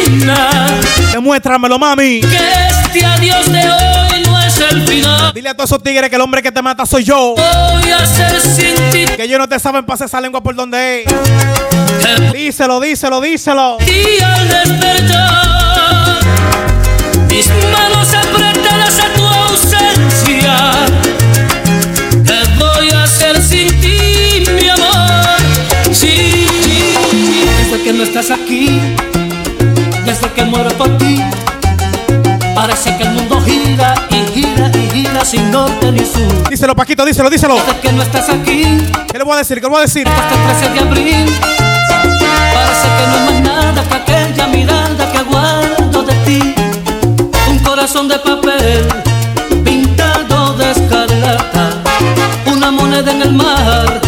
termina, 0.00 0.66
Demuéstramelo, 1.12 1.78
mami. 1.78 2.20
que 2.20 2.36
este 2.36 3.04
adiós 3.04 3.52
de 3.52 3.70
hoy 3.70 3.93
final. 4.96 5.32
Dile 5.32 5.48
a 5.50 5.54
todos 5.54 5.70
esos 5.70 5.82
tigres 5.82 6.08
que 6.10 6.16
el 6.16 6.22
hombre 6.22 6.42
que 6.42 6.52
te 6.52 6.62
mata 6.62 6.86
soy 6.86 7.04
yo. 7.04 7.34
Voy 7.36 7.90
a 7.90 7.96
hacer 7.98 8.40
sin 8.40 8.74
ti 8.90 9.04
Que 9.16 9.24
ellos 9.24 9.38
no 9.38 9.48
te 9.48 9.58
saben 9.58 9.84
pasar 9.84 10.06
esa 10.06 10.20
lengua 10.20 10.42
por 10.42 10.54
donde 10.54 11.02
es. 11.02 11.06
que 11.08 12.38
Díselo, 12.38 12.80
díselo, 12.80 13.20
díselo. 13.20 13.76
ti 13.78 14.22
al 14.22 14.48
despertar. 14.48 16.18
Mis 17.28 17.48
manos 17.48 18.08
apretadas 18.14 19.00
a 19.00 19.08
tu 19.14 19.24
ausencia. 19.24 20.72
¿Qué 22.24 22.40
voy 22.58 22.90
a 22.90 23.02
hacer 23.04 23.40
sin 23.42 23.68
ti, 23.80 24.44
mi 24.54 24.68
amor? 24.68 25.36
Sí, 25.92 26.46
desde 27.58 27.82
que 27.82 27.92
no 27.92 28.04
estás 28.04 28.30
aquí, 28.30 28.80
desde 30.04 30.28
que 30.34 30.44
muero 30.44 30.70
por 30.76 30.96
ti. 30.98 31.20
Parece 32.54 32.96
que 32.96 33.02
el 33.02 33.10
sin 35.34 35.50
norte 35.50 35.90
ni 35.90 36.04
sur. 36.04 36.48
Díselo, 36.48 36.74
Paquito, 36.76 37.04
díselo, 37.04 37.28
díselo. 37.28 37.54
Desde 37.56 37.80
que 37.80 37.92
no 37.92 38.02
estás 38.02 38.28
aquí, 38.28 38.62
¿Qué 39.10 39.18
le 39.18 39.24
voy 39.24 39.34
a 39.34 39.38
decir? 39.38 39.56
¿Qué 39.56 39.62
le 39.62 39.68
voy 39.68 39.78
a 39.78 39.82
decir? 39.82 40.06
hasta 40.06 40.34
el 40.34 40.58
13 40.58 40.74
de 40.74 40.80
abril. 40.80 41.26
Parece 42.54 42.88
que 42.96 43.06
no 43.08 43.14
hay 43.14 43.24
más 43.32 43.40
nada 43.42 43.82
que 43.88 43.94
aquella 43.94 44.46
mirada 44.48 45.12
que 45.12 45.22
guardo 45.24 46.02
de 46.02 46.14
ti. 46.26 46.54
Un 47.48 47.58
corazón 47.60 48.08
de 48.08 48.18
papel 48.18 48.86
pintado 49.64 50.56
de 50.56 50.70
escarlata. 50.70 51.70
Una 52.46 52.70
moneda 52.70 53.10
en 53.10 53.22
el 53.22 53.32
mar. 53.32 54.00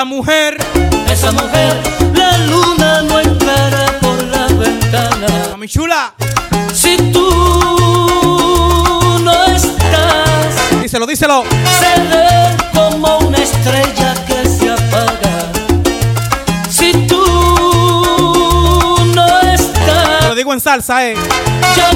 Esa 0.00 0.06
mujer. 0.06 0.56
esa 1.10 1.30
mujer, 1.30 1.76
la 2.14 2.38
luna 2.46 3.02
no 3.02 3.20
entrará 3.20 3.84
por 4.00 4.16
la 4.28 4.46
ventana. 4.46 5.28
Mami 5.50 5.68
chula. 5.68 6.14
Si 6.72 6.96
tú 7.12 7.28
no 9.22 9.44
estás, 9.44 10.80
Díselo, 10.80 11.04
díselo. 11.06 11.44
seré 11.78 12.56
como 12.72 13.18
una 13.18 13.36
estrella 13.36 14.14
que 14.26 14.48
se 14.48 14.70
apaga. 14.70 15.52
Si 16.70 16.92
tú 17.06 17.22
no 19.14 19.40
estás, 19.52 20.24
Lo 20.28 20.34
digo 20.34 20.54
en 20.54 20.60
salsa, 20.60 21.06
eh. 21.08 21.14
ya 21.76 21.92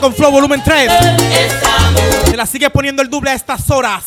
con 0.00 0.14
Flow 0.14 0.30
Volumen 0.30 0.62
3. 0.64 0.90
Se 2.30 2.36
la 2.36 2.46
sigue 2.46 2.70
poniendo 2.70 3.02
el 3.02 3.10
doble 3.10 3.30
a 3.30 3.34
estas 3.34 3.70
horas. 3.70 4.04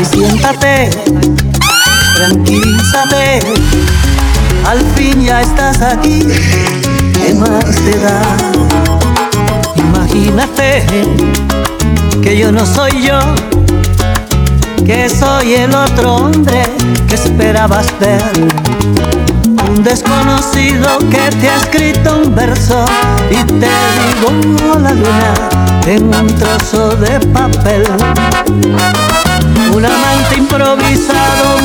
Y 0.00 0.04
siéntate, 0.04 0.90
tranquilízate. 2.16 3.38
Al 4.66 4.80
fin 4.96 5.22
ya 5.22 5.40
estás 5.40 5.80
aquí, 5.82 6.26
¿qué 7.12 7.34
más 7.34 7.64
te 7.76 7.98
da? 8.00 8.20
Imagínate 9.76 10.84
que 12.20 12.36
yo 12.36 12.50
no 12.50 12.66
soy 12.66 13.02
yo, 13.02 13.20
que 14.84 15.08
soy 15.08 15.54
el 15.54 15.72
otro 15.72 16.16
hombre 16.16 16.64
que 17.06 17.14
esperabas 17.14 17.86
ver. 18.00 18.20
Un 19.68 19.84
desconocido 19.84 20.98
que 21.08 21.30
te 21.40 21.48
ha 21.48 21.56
escrito 21.58 22.18
un 22.18 22.34
verso 22.34 22.84
y 23.30 23.36
te 23.44 23.68
digo 23.68 24.78
la 24.80 24.90
luna 24.90 25.34
en 25.86 26.12
un 26.12 26.26
trozo 26.34 26.96
de 26.96 27.20
papel. 27.28 27.84
Un 29.72 29.84
amante 29.84 30.36
improvisado, 30.36 31.58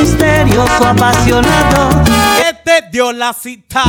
misterioso, 0.00 0.86
apasionado 0.86 1.88
¿Qué 2.36 2.54
te 2.64 2.88
dio 2.90 3.12
la 3.12 3.32
cita? 3.32 3.82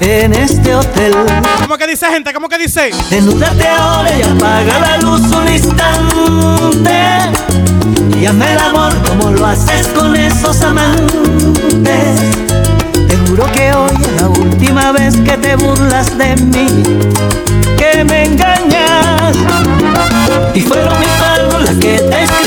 en 0.00 0.32
este 0.34 0.74
hotel. 0.74 1.14
¿Cómo 1.62 1.76
que 1.76 1.86
dice, 1.86 2.06
gente? 2.06 2.32
¿Cómo 2.32 2.48
que 2.48 2.58
dice? 2.58 2.90
Desnúdate 3.10 3.66
ahora 3.68 4.10
y 4.16 4.22
apaga 4.22 4.78
la 4.80 4.98
luz 4.98 5.20
un 5.32 5.48
instante. 5.48 7.00
Y 8.20 8.26
hazme 8.26 8.52
el 8.52 8.58
amor 8.58 8.92
como 9.08 9.30
lo 9.30 9.46
haces 9.46 9.88
con 9.88 10.14
esos 10.14 10.60
amantes. 10.62 12.20
Te 13.08 13.16
juro 13.28 13.46
que 13.52 13.72
hoy 13.72 13.92
es 14.00 14.20
la 14.20 14.28
última 14.28 14.92
vez 14.92 15.16
que 15.16 15.36
te 15.36 15.56
burlas 15.56 16.16
de 16.16 16.36
mí, 16.36 16.68
que 17.76 18.04
me 18.04 18.24
engañas. 18.26 19.36
Y 20.54 20.60
fueron 20.60 20.98
mis 21.00 21.08
manos 21.20 21.62
las 21.64 21.74
que 21.76 21.98
te 21.98 22.22
escribieron 22.22 22.45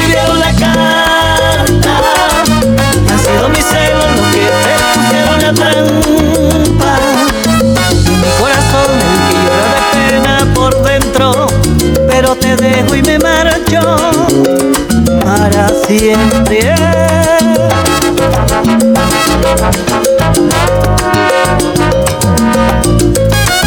siempre. 15.89 16.75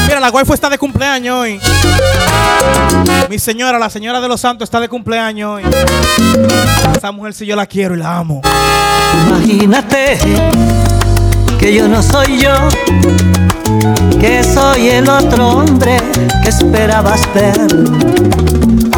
Mira, 0.07 0.21
la 0.21 0.31
waifu 0.31 0.55
está 0.55 0.71
de 0.71 0.79
cumpleaños 0.79 1.37
hoy. 1.37 1.61
Mi 3.29 3.39
señora, 3.39 3.79
la 3.79 3.91
señora 3.91 4.21
de 4.21 4.29
los 4.29 4.41
santos, 4.41 4.67
está 4.67 4.79
de 4.79 4.89
cumpleaños 4.89 5.57
hoy. 5.57 5.65
Esa 6.97 7.11
mujer 7.13 7.35
si 7.35 7.47
yo 7.47 7.57
la 7.57 7.67
quiero 7.67 7.95
y 7.95 7.99
la 7.99 8.19
amo. 8.19 8.41
Imagínate 9.29 10.19
que 11.59 11.75
yo 11.75 11.89
no 11.89 12.03
soy 12.03 12.39
yo, 12.39 12.53
que 14.21 14.45
soy 14.45 14.89
el 14.89 15.09
otro 15.09 15.49
hombre 15.49 15.99
que 16.43 16.49
esperabas 16.49 17.21
ver. 17.35 17.59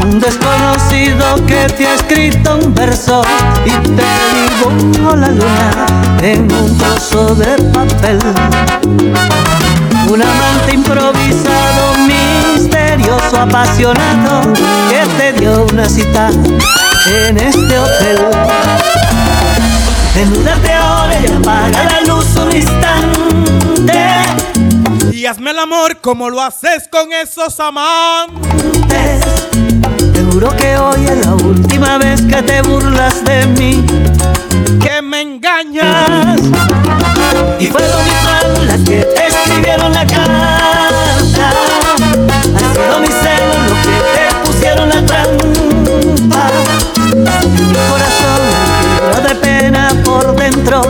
Un 0.02 0.20
desconocido 0.20 1.36
que 1.46 1.66
te 1.76 1.86
ha 1.86 1.94
escrito 1.94 2.56
un 2.56 2.74
verso 2.74 3.22
y 3.64 3.70
te 3.70 4.04
dibujó 4.34 5.16
la 5.16 5.28
luna 5.28 5.86
en 6.22 6.52
un 6.52 6.78
trozo 6.78 7.34
de 7.34 7.56
papel. 7.72 8.18
Un 10.08 10.22
amante 10.22 10.74
improvisado, 10.74 11.96
misterioso, 12.06 13.40
apasionado, 13.40 14.52
que 14.88 15.06
te 15.18 15.40
dio 15.40 15.66
una 15.72 15.88
cita 15.88 16.30
en 17.26 17.38
este 17.38 17.78
hotel. 17.78 18.18
Desnúdate 20.14 20.72
ahora 20.72 21.18
y 21.20 21.32
apaga 21.32 21.84
la 21.90 22.00
luz 22.02 22.36
un 22.36 22.54
instante. 22.54 24.13
Y 25.24 25.26
hazme 25.26 25.52
el 25.52 25.58
amor 25.58 26.02
como 26.02 26.28
lo 26.28 26.42
haces 26.42 26.86
con 26.86 27.10
esos 27.10 27.58
amantes. 27.58 29.24
Te 30.12 30.22
juro 30.30 30.54
que 30.54 30.76
hoy 30.76 31.02
es 31.06 31.24
la 31.24 31.32
última 31.32 31.96
vez 31.96 32.20
que 32.20 32.42
te 32.42 32.60
burlas 32.60 33.24
de 33.24 33.46
mí, 33.46 33.86
Que 34.82 35.00
me 35.00 35.22
engañas. 35.22 36.42
Y 37.58 37.68
fueron 37.68 38.04
mis 38.04 38.22
manos 38.22 38.66
las 38.66 38.80
que 38.80 39.02
te 39.02 39.26
escribieron 39.26 39.94
la 39.94 40.06
carta. 40.06 41.52
Han 42.58 42.74
sido 42.74 43.00
mis 43.00 43.14
celos 43.14 43.56
los 43.70 43.78
que 43.78 43.96
te 44.12 44.44
pusieron 44.44 44.88
la 44.90 45.06
trampa. 45.06 46.50
Y 47.40 47.62
mi 47.62 47.74
corazón 47.88 48.42
llora 48.98 49.20
de 49.26 49.34
pena 49.36 49.88
por 50.04 50.36
dentro, 50.36 50.82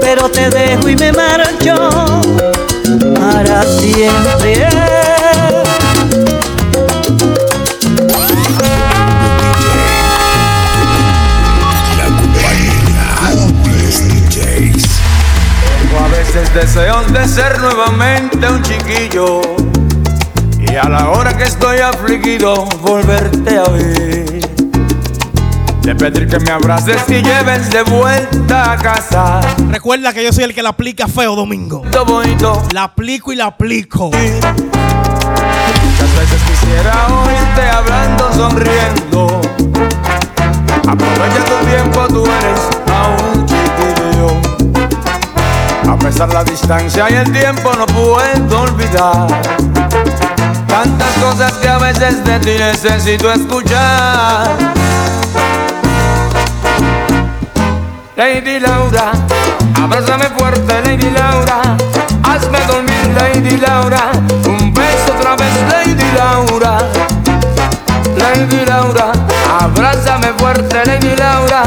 pero 0.00 0.30
te 0.30 0.50
dejo 0.50 0.88
y 0.88 0.94
me 0.94 1.10
marcho 1.10 2.20
para 3.46 3.62
siempre. 3.62 4.68
La 11.96 12.06
compañía 12.06 13.28
de 13.28 13.36
los 13.36 13.98
DJs. 14.00 14.84
Tengo 15.78 16.04
a 16.04 16.08
veces 16.08 16.54
deseos 16.54 17.12
de 17.12 17.28
ser 17.28 17.58
nuevamente 17.60 18.48
un 18.48 18.62
chiquillo 18.62 19.40
y 20.58 20.74
a 20.74 20.88
la 20.88 21.10
hora 21.10 21.36
que 21.36 21.44
estoy 21.44 21.78
afligido 21.78 22.64
volverte 22.82 23.58
a 23.58 23.64
ver. 23.64 24.45
De 25.86 25.94
pedir 25.94 26.26
que 26.26 26.40
me 26.40 26.50
abraces 26.50 27.00
y 27.06 27.22
lleves 27.22 27.70
de 27.70 27.82
vuelta 27.84 28.72
a 28.72 28.76
casa. 28.76 29.40
Recuerda 29.70 30.12
que 30.12 30.24
yo 30.24 30.32
soy 30.32 30.42
el 30.42 30.52
que 30.52 30.60
la 30.60 30.70
aplica 30.70 31.06
feo 31.06 31.36
domingo. 31.36 31.82
Todo 31.92 32.04
bonito. 32.06 32.60
La 32.72 32.82
aplico 32.82 33.32
y 33.32 33.36
la 33.36 33.46
aplico. 33.46 34.06
Muchas 34.06 34.40
veces 36.18 36.42
quisiera 36.42 37.06
oírte 37.06 37.70
hablando, 37.70 38.32
sonriendo. 38.32 39.40
Aprovecha 40.88 41.44
tu 41.44 41.54
tiempo, 41.68 42.08
tú 42.08 42.24
eres 42.24 42.60
aún 42.92 43.46
chiquillo. 43.46 44.30
A 45.88 45.96
pesar 46.00 46.34
la 46.34 46.42
distancia 46.42 47.08
y 47.10 47.14
el 47.14 47.30
tiempo, 47.30 47.70
no 47.78 47.86
puedo 47.86 48.60
olvidar. 48.60 49.28
Tantas 50.66 51.12
cosas 51.22 51.52
que 51.52 51.68
a 51.68 51.78
veces 51.78 52.24
de 52.24 52.40
ti 52.40 52.56
necesito 52.58 53.32
escuchar. 53.32 54.74
Lady 58.16 58.58
Laura, 58.58 59.12
abrázame 59.78 60.24
fuerte, 60.38 60.80
Lady 60.86 61.10
Laura. 61.10 61.76
Hazme 62.22 62.58
dormir, 62.66 63.14
Lady 63.14 63.58
Laura. 63.58 64.10
Un 64.46 64.72
beso 64.72 65.12
otra 65.14 65.36
vez, 65.36 65.52
Lady 65.70 66.10
Laura. 66.16 66.78
Lady 68.16 68.64
Laura, 68.64 69.12
abrázame 69.60 70.28
fuerte, 70.38 70.82
Lady 70.86 71.14
Laura. 71.14 71.64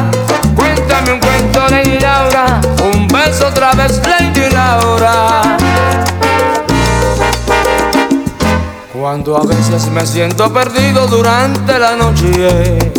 Cuéntame 0.56 1.14
un 1.14 1.20
cuento, 1.20 1.68
Lady 1.70 2.00
Laura. 2.00 2.60
Un 2.96 3.08
beso 3.08 3.48
otra 3.50 3.74
vez, 3.74 4.02
Lady 4.08 4.50
Laura. 4.52 5.56
Cuando 8.92 9.38
a 9.38 9.46
veces 9.46 9.86
me 9.92 10.04
siento 10.04 10.52
perdido 10.52 11.06
durante 11.06 11.78
la 11.78 11.96
noche, 11.96 12.92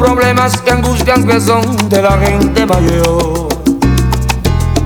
problemas 0.00 0.58
que 0.62 0.70
angustian 0.70 1.26
que 1.26 1.38
son 1.38 1.76
de 1.90 2.00
la 2.00 2.16
gente 2.16 2.64
mayor. 2.64 3.48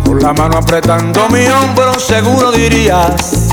Con 0.04 0.20
la 0.20 0.32
mano 0.32 0.58
apretando 0.58 1.28
mi 1.28 1.46
hombro, 1.46 1.94
seguro 2.00 2.50
dirías, 2.50 3.48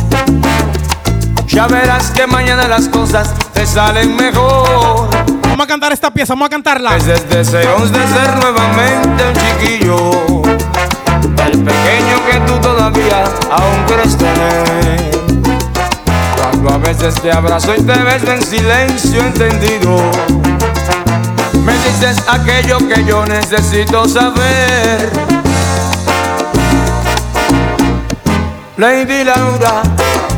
ya 1.45 1.67
verás 1.67 2.10
que 2.10 2.26
mañana 2.26 2.67
las 2.67 2.89
cosas 2.89 3.32
te 3.54 3.67
salen 3.67 4.15
mejor. 4.15 5.08
Vamos 5.43 5.65
a 5.65 5.67
cantar 5.67 5.91
esta 5.91 6.12
pieza, 6.12 6.34
vamos 6.34 6.47
a 6.47 6.50
cantar 6.50 6.82
cantarla. 6.82 7.06
Veces 7.06 7.30
deseos 7.30 7.91
de 7.91 8.08
ser 8.08 8.38
nuevamente 8.41 9.24
un 9.28 9.36
chiquillo 9.36 10.41
al 11.43 11.52
pequeño 11.52 12.26
que 12.26 12.39
tú 12.47 12.60
todavía 12.60 13.24
aún 13.52 13.86
quieres 13.86 14.17
tener. 14.17 15.12
Cuando 16.41 16.74
a 16.74 16.78
veces 16.80 17.13
te 17.21 17.32
abrazo 17.32 17.76
y 17.78 17.84
te 17.84 18.00
beso 18.00 18.32
en 18.32 18.41
silencio 18.41 19.21
entendido, 19.21 20.02
dices 21.84 22.24
aquello 22.28 22.78
que 22.88 23.04
yo 23.06 23.26
necesito 23.26 24.08
saber. 24.08 25.10
Lady 28.78 29.24
Laura, 29.24 29.84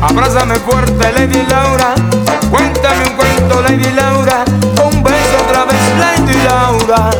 abrázame 0.02 0.56
fuerte, 0.56 1.12
Lady 1.12 1.46
Laura. 1.48 1.94
Cuéntame 2.50 3.06
un 3.06 3.16
cuento, 3.16 3.62
Lady 3.62 3.90
Laura. 3.92 4.44
Un 4.84 5.02
beso 5.02 5.36
otra 5.46 5.64
vez, 5.64 5.80
Lady 5.98 6.38
Laura. 6.44 7.10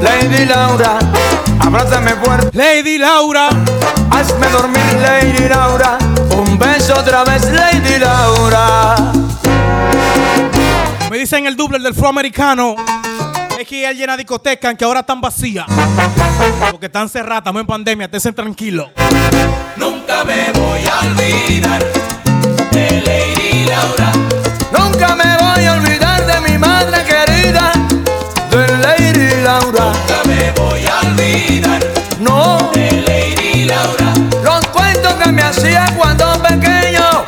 Lady 0.00 0.44
Laura, 0.44 0.98
abrázame 1.58 2.12
fuerte. 2.22 2.56
Lady 2.56 2.98
Laura, 2.98 3.48
hazme 4.10 4.46
dormir, 4.52 4.80
Lady 5.02 5.48
Laura. 5.48 5.98
Un 6.36 6.58
beso 6.58 6.94
otra 6.94 7.24
vez, 7.24 7.42
Lady 7.50 7.98
Laura. 7.98 9.17
Me 11.10 11.16
dicen 11.16 11.46
el 11.46 11.56
doble 11.56 11.78
del 11.78 11.94
flow 11.94 12.08
americano. 12.10 12.76
Es 13.58 13.66
que 13.66 13.86
hay 13.86 13.96
llena 13.96 14.16
discoteca 14.16 14.74
que 14.74 14.84
ahora 14.84 15.00
están 15.00 15.20
vacías. 15.20 15.66
Porque 16.70 16.86
están 16.86 17.08
cerradas, 17.08 17.38
estamos 17.38 17.60
en 17.60 17.66
pandemia, 17.66 18.08
estén 18.12 18.34
tranquilos. 18.34 18.90
Nunca 19.76 20.24
me 20.24 20.52
voy 20.52 20.80
a 20.86 21.00
olvidar 21.06 21.82
de 22.72 23.02
Lady 23.06 23.64
Laura. 23.64 24.12
Nunca 24.70 25.16
me 25.16 25.36
voy 25.38 25.64
a 25.64 25.72
olvidar 25.74 26.26
de 26.26 26.50
mi 26.50 26.58
madre 26.58 27.02
querida, 27.04 27.72
de 28.50 28.78
Lady 28.78 29.42
Laura. 29.42 29.92
Nunca 29.92 30.22
me 30.26 30.50
voy 30.52 30.86
a 30.86 31.00
olvidar 31.08 31.80
no 32.20 32.70
de 32.74 33.02
Lady 33.02 33.64
Laura. 33.64 34.12
Los 34.44 34.66
cuentos 34.68 35.14
que 35.14 35.32
me 35.32 35.42
hacía 35.42 35.86
cuando 35.96 36.42
pequeño 36.42 37.24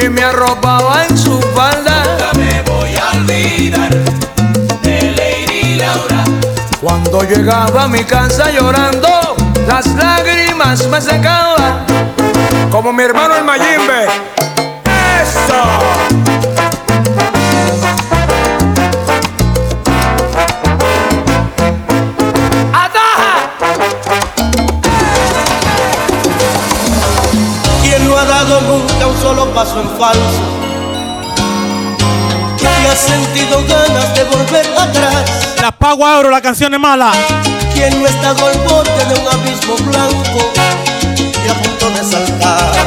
y 0.00 0.08
me 0.08 0.22
arropaba 0.22 1.04
en 1.06 1.18
su 1.18 1.40
falda. 1.54 2.17
Olvidar 3.68 3.90
de 4.82 5.14
Lady 5.16 5.74
Laura. 5.76 6.24
Cuando 6.80 7.22
llegaba 7.22 7.84
a 7.84 7.88
mi 7.88 8.04
casa 8.04 8.50
llorando, 8.50 9.08
las 9.66 9.86
lágrimas 9.94 10.86
me 10.88 11.00
secaban. 11.00 11.84
Como 12.70 12.92
mi 12.92 13.02
hermano 13.02 13.36
el 13.36 13.44
Mayimbe. 13.44 14.06
¡Eso! 15.22 15.62
¿Quién 27.82 28.08
no 28.08 28.16
ha 28.16 28.24
dado 28.24 28.60
nunca 28.62 29.06
un 29.06 29.20
solo 29.20 29.46
paso 29.52 29.80
en 29.80 29.88
falso? 29.98 30.57
¿Quién 32.88 32.96
ha 32.96 33.00
sentido 33.02 33.66
ganas 33.66 34.14
de 34.14 34.24
volver 34.24 34.66
atrás? 34.78 35.30
La 35.60 35.70
pago 35.72 36.06
ahora, 36.06 36.30
la 36.30 36.40
canción 36.40 36.72
es 36.72 36.80
mala. 36.80 37.12
¿Quién 37.74 38.00
no 38.00 38.08
estado 38.08 38.46
al 38.46 38.58
borde 38.60 39.04
de 39.04 39.20
un 39.20 39.28
abismo 39.28 39.76
blanco 39.76 40.52
y 41.14 41.50
a 41.50 41.54
punto 41.54 41.90
de 41.90 42.02
saltar? 42.02 42.86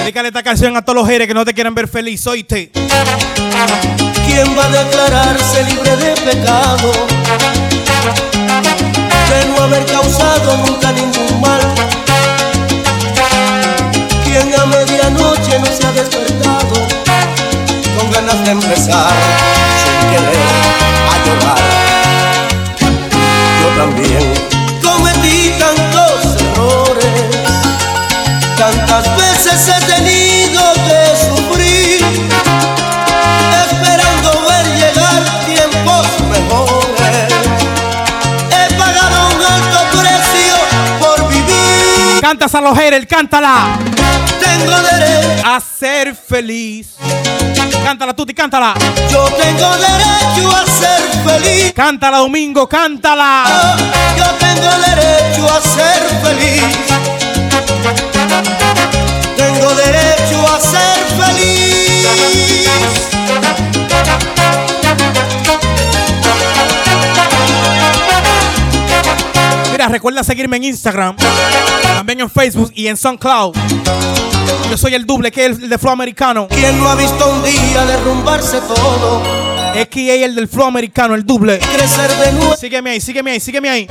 Dedícale 0.00 0.28
esta 0.28 0.42
canción 0.42 0.76
a 0.76 0.82
todos 0.82 0.96
los 0.96 1.08
haters 1.08 1.28
que 1.28 1.34
no 1.34 1.44
te 1.44 1.54
quieren 1.54 1.76
ver 1.76 1.86
feliz, 1.86 2.26
oíste. 2.26 2.72
¿Quién 2.72 4.58
va 4.58 4.64
a 4.64 4.68
declararse 4.68 5.62
libre 5.62 5.96
de 5.96 6.12
pecado? 6.22 6.92
De 9.30 9.46
no 9.46 9.62
haber 9.62 9.86
causado 9.86 10.56
nunca 10.56 10.90
ningún 10.90 11.40
mal. 11.40 11.60
¿Quién 14.24 14.60
a 14.60 14.66
medianoche 14.66 15.58
no 15.60 15.66
se 15.66 15.86
ha 15.86 15.92
despertado 15.92 16.95
de 18.34 18.50
empezar 18.50 19.12
sin 19.82 20.10
querer 20.10 20.50
a 21.10 21.16
llorar? 21.24 21.62
Yo 23.60 23.68
también 23.78 24.24
cometí 24.82 25.54
tantos 25.60 26.34
errores, 26.42 27.28
tantas 28.58 29.16
veces 29.16 29.75
Cantas 42.36 42.54
a 42.54 42.60
los 42.60 42.76
haters, 42.78 43.06
cántala. 43.06 43.78
Tengo 44.38 44.82
derecho 44.82 45.42
a 45.46 45.58
ser 45.58 46.14
feliz. 46.14 46.94
Cántala, 47.82 48.14
Tuti, 48.14 48.34
cántala. 48.34 48.74
Yo 49.10 49.24
tengo 49.30 49.70
derecho 49.78 50.54
a 50.54 50.66
ser 50.66 51.00
feliz. 51.24 51.72
Cántala, 51.72 52.18
Domingo, 52.18 52.68
cántala. 52.68 53.74
Yo 54.18 54.26
tengo 54.34 54.70
derecho 54.86 55.48
a 55.48 55.60
ser 55.62 56.02
feliz. 56.22 56.62
Tengo 59.34 59.74
derecho 59.74 60.46
a 60.46 60.60
ser 60.60 60.98
feliz. 61.16 62.85
Recuerda 69.88 70.24
seguirme 70.24 70.56
en 70.56 70.64
Instagram, 70.64 71.16
también 71.82 72.20
en 72.20 72.30
Facebook 72.30 72.72
y 72.74 72.88
en 72.88 72.96
SoundCloud. 72.96 73.54
Yo 74.70 74.76
soy 74.76 74.94
el 74.94 75.06
doble, 75.06 75.30
que 75.30 75.46
es 75.46 75.58
el 75.58 75.68
de 75.68 75.78
Flow 75.78 75.92
Americano. 75.92 76.48
¿Quién 76.48 76.78
no 76.78 76.88
ha 76.88 76.96
visto 76.96 77.30
un 77.30 77.42
día 77.42 77.84
derrumbarse 77.84 78.60
todo? 78.62 79.22
XA 79.74 80.24
el 80.24 80.34
del 80.34 80.48
Flow 80.48 80.66
Americano, 80.66 81.14
el 81.14 81.24
doble. 81.24 81.58
Crecer 81.58 82.10
de 82.16 82.32
nuevo. 82.32 82.56
Sígueme 82.56 82.90
ahí, 82.90 83.00
sígueme 83.00 83.30
ahí, 83.32 83.40
sígueme 83.40 83.68
ahí. 83.68 83.86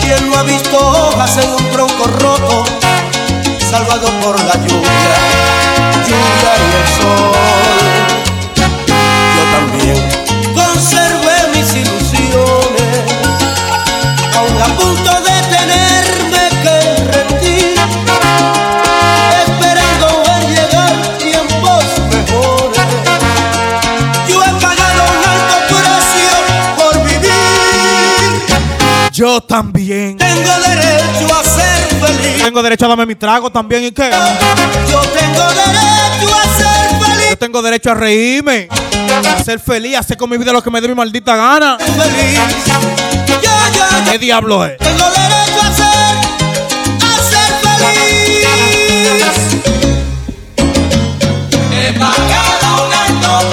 ¿Quién 0.00 0.30
no 0.30 0.36
ha 0.38 0.42
visto 0.44 0.78
hojas 0.78 1.36
en 1.38 1.50
un 1.50 1.70
tronco 1.70 2.06
roto? 2.06 2.64
Salvado 3.70 4.08
por 4.22 4.38
la 4.44 4.54
lluvia, 4.54 4.90
lluvia 6.06 6.52
y 6.58 6.74
el 6.76 6.86
sol. 6.96 7.32
Yo 9.36 9.44
también 9.52 10.11
Yo 29.22 29.40
también. 29.40 30.18
Tengo 30.18 30.50
derecho 30.66 31.32
a 31.32 31.44
ser 31.44 31.86
feliz. 32.00 32.42
Tengo 32.42 32.60
derecho 32.60 32.86
a 32.86 32.88
darme 32.88 33.06
mi 33.06 33.14
trago 33.14 33.52
también. 33.52 33.84
¿Y 33.84 33.92
qué? 33.92 34.10
Yo 34.90 35.00
tengo 35.00 35.44
derecho 35.52 36.34
a 36.34 36.42
ser 36.58 36.90
feliz. 37.00 37.30
Yo 37.30 37.36
tengo 37.38 37.62
derecho 37.62 37.92
a 37.92 37.94
reírme, 37.94 38.66
a 38.68 39.44
ser 39.44 39.60
feliz, 39.60 39.94
a 39.94 40.00
hacer 40.00 40.16
con 40.16 40.28
mi 40.28 40.38
vida 40.38 40.52
lo 40.52 40.60
que 40.60 40.72
me 40.72 40.80
dé 40.80 40.88
mi 40.88 40.96
maldita 40.96 41.36
gana. 41.36 41.78
Feliz. 41.78 42.40
Yo, 43.28 43.40
yo, 43.40 43.50
yo. 43.76 44.10
¿Qué 44.10 44.18
diablo 44.18 44.64
es? 44.66 44.76
Tengo 44.78 45.04
derecho 45.04 45.60
a 45.60 45.72
ser, 45.72 46.18
a 46.98 47.14
ser 47.30 47.52
feliz. 47.62 48.44
He 51.70 51.92
pagado 51.92 52.88
un 52.88 52.92
alto 52.92 53.50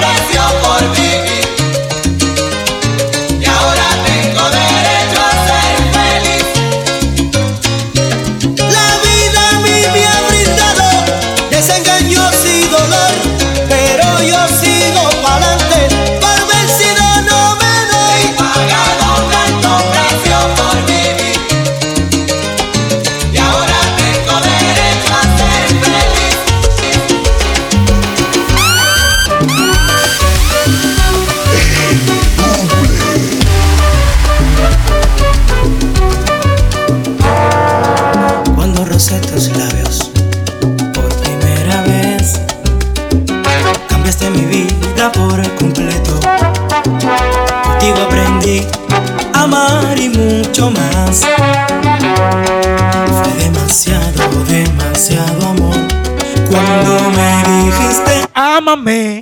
Llámame. 58.60 59.22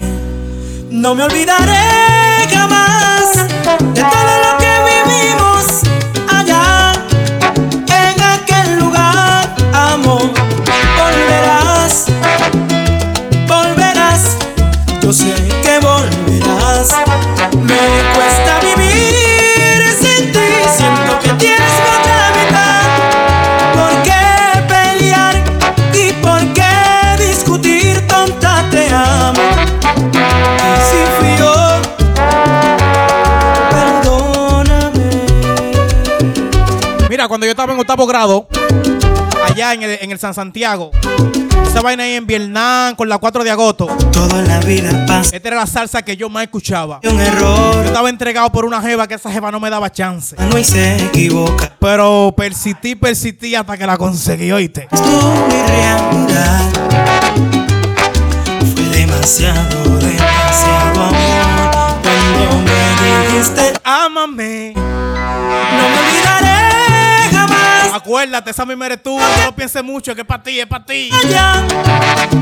No 0.90 1.14
me 1.14 1.24
olvidaré 1.24 2.48
jamás 2.50 3.36
de 3.94 4.02
todo 4.02 4.34
lo 4.44 4.58
que 4.58 4.67
octavo 37.98 38.08
grado, 38.08 38.48
allá 39.44 39.74
en 39.74 39.82
el, 39.82 39.98
en 40.02 40.12
el 40.12 40.20
San 40.20 40.34
Santiago. 40.34 40.92
Esa 41.66 41.82
vaina 41.82 42.04
ahí 42.04 42.14
en 42.14 42.28
Vietnam 42.28 42.96
con 42.96 43.10
la 43.10 43.18
4 43.18 43.44
de 43.44 43.50
agosto. 43.50 43.88
Toda 44.12 44.42
la 44.44 44.60
vida 44.60 45.06
pasa. 45.08 45.36
Esta 45.36 45.48
era 45.48 45.58
la 45.58 45.66
salsa 45.66 46.04
que 46.04 46.16
yo 46.16 46.30
más 46.30 46.44
escuchaba. 46.44 47.00
Un 47.04 47.20
error. 47.20 47.74
Yo 47.74 47.84
estaba 47.84 48.10
entregado 48.10 48.52
por 48.52 48.66
una 48.66 48.82
jeva 48.82 49.08
que 49.08 49.16
esa 49.16 49.32
jeva 49.32 49.52
no 49.52 49.60
me 49.60 49.70
daba 49.70 49.92
chance. 49.92 50.36
No 50.38 50.64
se 50.64 50.98
equivoca. 51.06 51.74
Pero 51.80 52.34
persistí, 52.38 52.96
persistí 52.96 53.56
hasta 53.56 53.76
que 53.78 53.88
la 53.88 53.98
conseguí, 53.98 54.52
oíste. 54.52 54.88
Es 54.92 55.02
mi 55.02 55.62
realidad. 55.68 56.62
Fue 58.76 58.84
demasiado, 58.96 59.98
demasiado 59.98 61.04
amor. 61.04 62.02
Cuando 62.04 62.62
me 62.64 63.28
dijiste, 63.28 63.74
ámame. 63.84 64.74
No 64.76 65.90
me 65.90 66.00
olvidaré. 66.00 66.77
Acuérdate, 67.94 68.52
esa 68.52 68.66
misma 68.66 68.86
eres 68.88 69.04
tú. 69.04 69.20
No 69.20 69.46
lo 69.46 69.56
pienses 69.56 69.84
mucho, 69.84 70.14
que 70.16 70.22
es 70.22 70.28
para 70.28 70.44
ti, 70.44 70.60
es 70.60 70.68
para 70.68 70.86
ti. 70.86 71.10
Allá, 71.12 71.66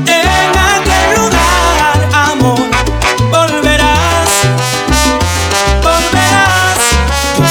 en 0.06 0.58
aquel 0.58 1.16
lugar, 1.16 2.08
amor, 2.12 2.60
volverás. 3.30 4.30
Volverás. 5.82 6.78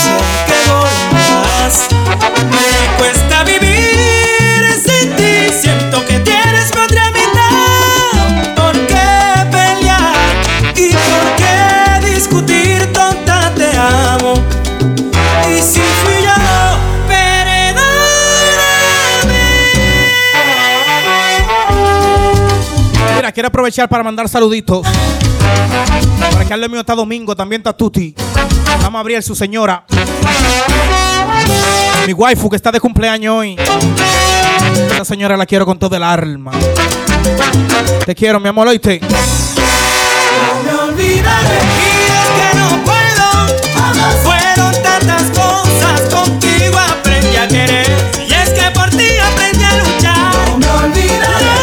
Sé 0.02 0.18
que 0.48 0.60
volverás. 0.70 1.88
Me 2.50 2.98
cuesta 2.98 3.44
vivir. 3.44 3.75
quiero 23.36 23.50
aprovechar 23.50 23.90
para 23.90 24.02
mandar 24.02 24.30
saluditos. 24.30 24.88
Para 26.32 26.46
que 26.46 26.54
al 26.54 26.70
mío 26.70 26.80
está 26.80 26.96
Domingo, 26.96 27.36
también 27.36 27.60
está 27.60 27.74
Tuti. 27.74 28.16
Vamos 28.82 28.96
a 28.96 29.00
abrir 29.02 29.22
su 29.22 29.36
señora. 29.36 29.86
Mi 32.08 32.14
waifu 32.14 32.50
que 32.50 32.56
está 32.56 32.72
de 32.72 32.80
cumpleaños 32.80 33.36
hoy. 33.36 33.58
Esta 34.90 35.04
señora 35.04 35.36
la 35.36 35.46
quiero 35.46 35.66
con 35.66 35.78
todo 35.78 35.98
el 35.98 36.04
alma. 36.04 36.54
Te 38.06 38.16
quiero, 38.16 38.40
mi 38.40 38.48
amor, 38.48 38.70
oíste. 38.70 39.02
No 39.02 40.88
me 40.88 40.94
de 40.94 41.18
que 41.18 42.58
no 42.58 42.84
puedo. 42.86 43.26
Fueron 44.24 44.82
tantas 44.82 45.24
cosas 45.32 46.02
contigo 46.10 46.78
aprendí 46.80 47.36
a 47.36 47.48
querer. 47.50 47.92
Y 48.30 48.34
es 48.34 48.50
que 48.52 48.72
por 48.72 48.90
ti 48.92 49.18
aprendí 49.20 49.64
a 49.64 49.84
luchar. 49.84 50.58
No 50.58 50.88
me 50.88 51.55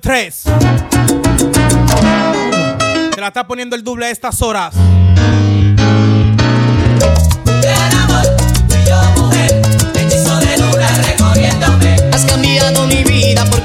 tres. 0.00 0.44
Se 3.14 3.20
la 3.20 3.28
está 3.28 3.46
poniendo 3.46 3.76
el 3.76 3.84
doble 3.84 4.06
a 4.06 4.10
estas 4.10 4.40
horas. 4.42 4.74
Has 12.12 12.24
cambiado 12.24 12.86
mi 12.86 13.04
vida 13.04 13.44
por 13.46 13.57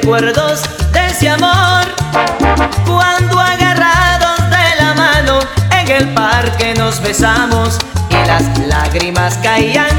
recuerdos 0.00 0.62
de 0.92 1.06
ese 1.08 1.28
amor. 1.28 1.84
Cuando 2.86 3.38
agarrados 3.38 4.38
de 4.50 4.82
la 4.82 4.94
mano 4.94 5.40
en 5.78 5.88
el 5.90 6.08
parque 6.14 6.74
nos 6.74 7.00
besamos 7.02 7.78
y 8.08 8.14
las 8.26 8.58
lágrimas 8.66 9.38
caían 9.42 9.90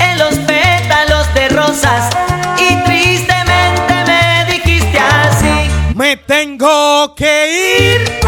en 0.00 0.18
los 0.18 0.34
pétalos 0.40 1.32
de 1.34 1.48
rosas 1.50 2.10
y 2.58 2.82
tristemente 2.84 3.94
me 4.06 4.52
dijiste 4.52 4.98
así. 4.98 5.70
Me 5.94 6.16
tengo 6.16 7.14
que 7.14 8.00
ir. 8.00 8.20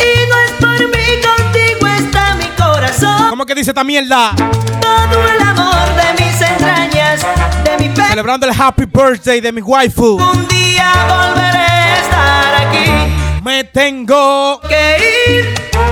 Y 0.00 0.28
no 0.28 0.36
es 0.44 0.52
por 0.60 0.88
mí, 0.88 1.06
contigo 1.22 1.86
está 1.86 2.34
mi 2.34 2.48
corazón. 2.48 3.30
¿Cómo 3.30 3.46
que 3.46 3.54
dice 3.54 3.70
esta 3.70 3.84
mierda? 3.84 4.32
Todo 4.80 5.26
el 5.26 5.42
amor 5.42 5.67
Celebrando 8.06 8.46
el 8.46 8.52
happy 8.58 8.84
birthday 8.84 9.40
de 9.40 9.52
mi 9.52 9.60
waifu. 9.60 10.16
Un 10.16 10.46
día 10.48 10.92
volveré 11.08 11.58
a 11.58 12.00
estar 12.00 12.66
aquí. 12.66 13.42
Me 13.42 13.64
tengo 13.64 14.60
que 14.68 14.96
ir. 15.30 15.87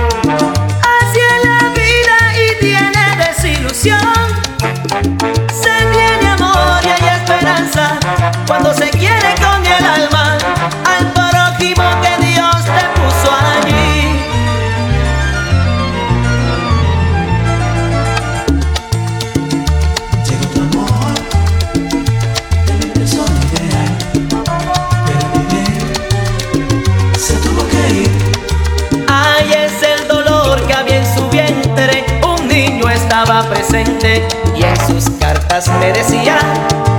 me 35.65 35.91
decía 35.91 36.37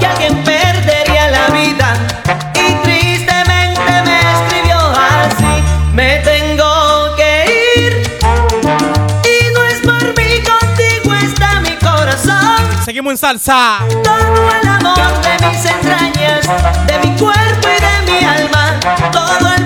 que 0.01 0.07
alguien 0.07 0.43
perdería 0.43 1.31
la 1.31 1.47
vida 1.47 1.95
y 2.55 2.75
tristemente 2.83 4.03
me 4.05 4.19
escribió 4.19 4.77
así, 4.77 5.63
me 5.93 6.19
tengo 6.19 7.15
que 7.17 7.45
ir 7.77 8.19
y 9.23 9.55
no 9.55 9.63
es 9.63 9.81
por 9.81 10.03
mí, 10.17 10.43
contigo 10.43 11.15
está 11.15 11.61
mi 11.61 11.77
corazón. 11.77 12.57
Seguimos 12.85 13.13
en 13.13 13.19
salsa. 13.19 13.79
Todo 14.03 14.51
el 14.51 14.69
amor 14.69 15.21
de 15.23 15.47
mis 15.47 15.65
entrañas, 15.65 16.45
de 16.89 17.09
mi 17.09 17.17
cuerpo 17.17 17.69
y 17.69 17.81
de 17.81 18.13
mi 18.13 18.25
alma, 18.25 18.81
todo 19.13 19.55
el 19.55 19.58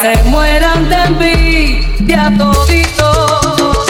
se 0.00 0.22
mueran 0.30 0.88
de 0.88 0.96
envidia 0.96 2.32
toditos, 2.38 3.86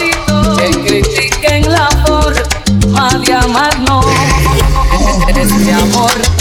que 0.58 0.70
critiquen 0.82 1.70
la 1.70 1.88
forma 2.04 3.10
de 3.24 3.32
amarnos. 3.32 4.06
Este 5.28 5.72
amor 5.72 6.39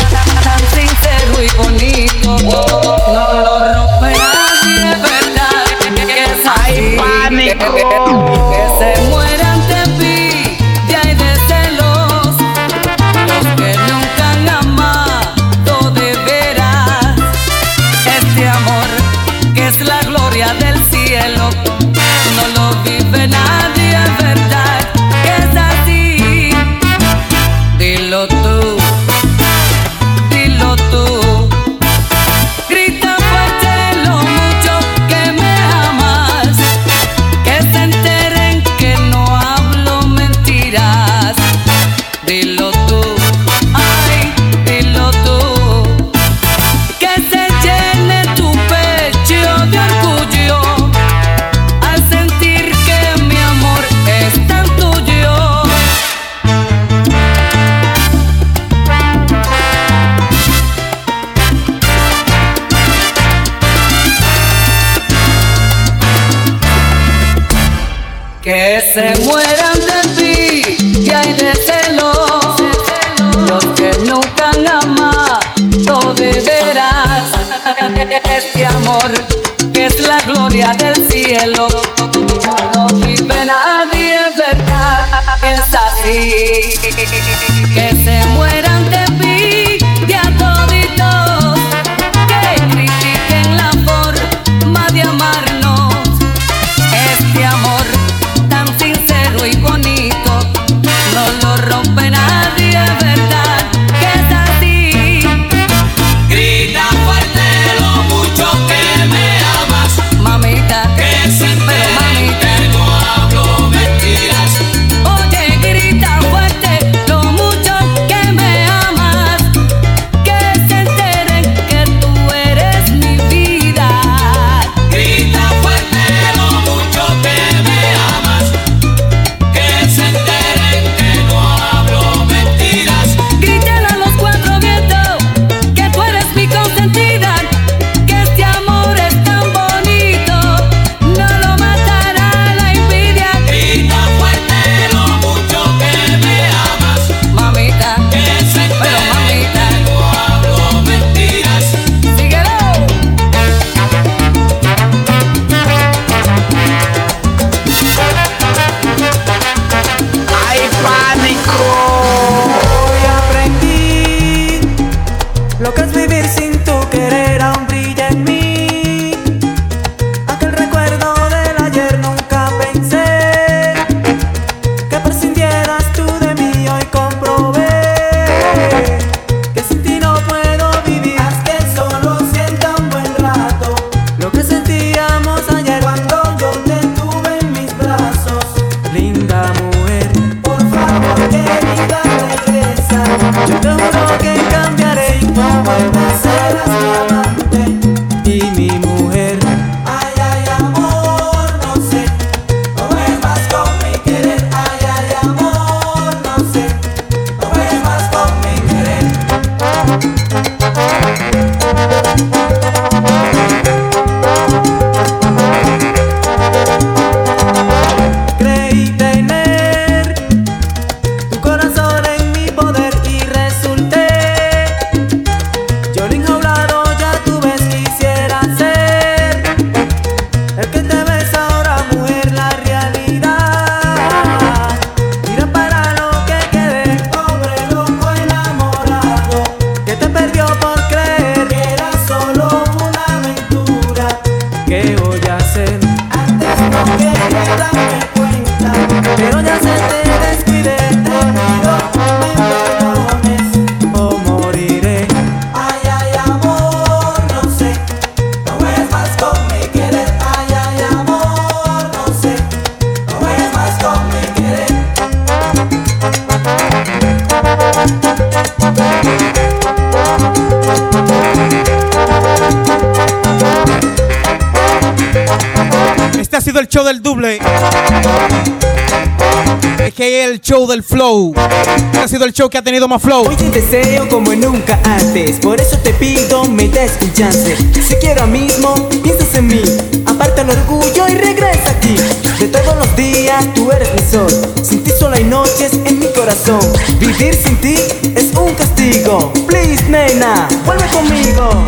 sido 282.19 282.25
el 282.25 282.33
show 282.33 282.49
que 282.49 282.57
ha 282.57 282.61
tenido 282.61 282.85
más 282.87 283.01
flow. 283.01 283.27
Hoy 283.29 283.35
te 283.37 283.49
deseo 283.49 284.09
como 284.09 284.33
nunca 284.33 284.77
antes, 284.83 285.37
por 285.39 285.61
eso 285.61 285.77
te 285.77 285.93
pido 285.93 286.43
me 286.45 286.67
des 286.67 286.91
un 287.01 287.13
chance. 287.13 287.55
Si 287.55 287.95
quiero 287.95 288.27
mismo, 288.27 288.73
piensas 289.01 289.33
en 289.35 289.47
mí, 289.47 289.61
aparta 290.05 290.41
el 290.41 290.49
orgullo 290.49 291.07
y 291.07 291.15
regresa 291.15 291.69
aquí. 291.69 291.95
De 292.39 292.47
todos 292.47 292.75
los 292.75 292.95
días 292.97 293.45
tú 293.53 293.71
eres 293.71 293.89
mi 293.93 294.01
sol, 294.11 294.29
sin 294.61 294.83
ti 294.83 294.91
solo 294.99 295.15
hay 295.15 295.23
noches 295.23 295.71
en 295.85 295.99
mi 295.99 296.07
corazón. 296.13 296.59
Vivir 296.99 297.35
sin 297.35 297.55
ti 297.61 297.75
es 298.15 298.35
un 298.35 298.53
castigo. 298.53 299.31
Please, 299.47 299.83
nena, 299.87 300.47
vuelve 300.65 300.87
conmigo. 300.87 301.65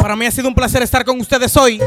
Para 0.00 0.16
mí 0.16 0.26
ha 0.26 0.30
sido 0.30 0.48
un 0.48 0.54
placer 0.54 0.82
estar 0.82 1.04
con 1.04 1.20
ustedes 1.20 1.56
hoy. 1.56 1.80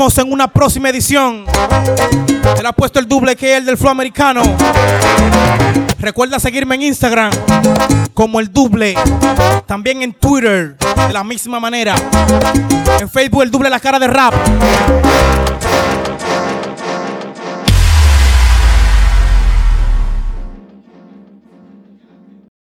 En 0.00 0.32
una 0.32 0.48
próxima 0.48 0.88
edición. 0.88 1.44
Te 1.44 2.66
ha 2.66 2.72
puesto 2.72 2.98
el 2.98 3.06
doble 3.06 3.36
que 3.36 3.58
el 3.58 3.66
del 3.66 3.76
flow 3.76 3.90
americano. 3.90 4.40
Recuerda 5.98 6.40
seguirme 6.40 6.76
en 6.76 6.82
Instagram 6.82 7.30
como 8.14 8.40
el 8.40 8.50
doble. 8.50 8.94
También 9.66 10.02
en 10.02 10.14
Twitter 10.14 10.78
de 10.78 11.12
la 11.12 11.22
misma 11.22 11.60
manera. 11.60 11.94
En 12.98 13.10
Facebook 13.10 13.42
el 13.42 13.50
doble 13.50 13.68
la 13.68 13.78
cara 13.78 13.98
de 13.98 14.06
rap. 14.06 14.32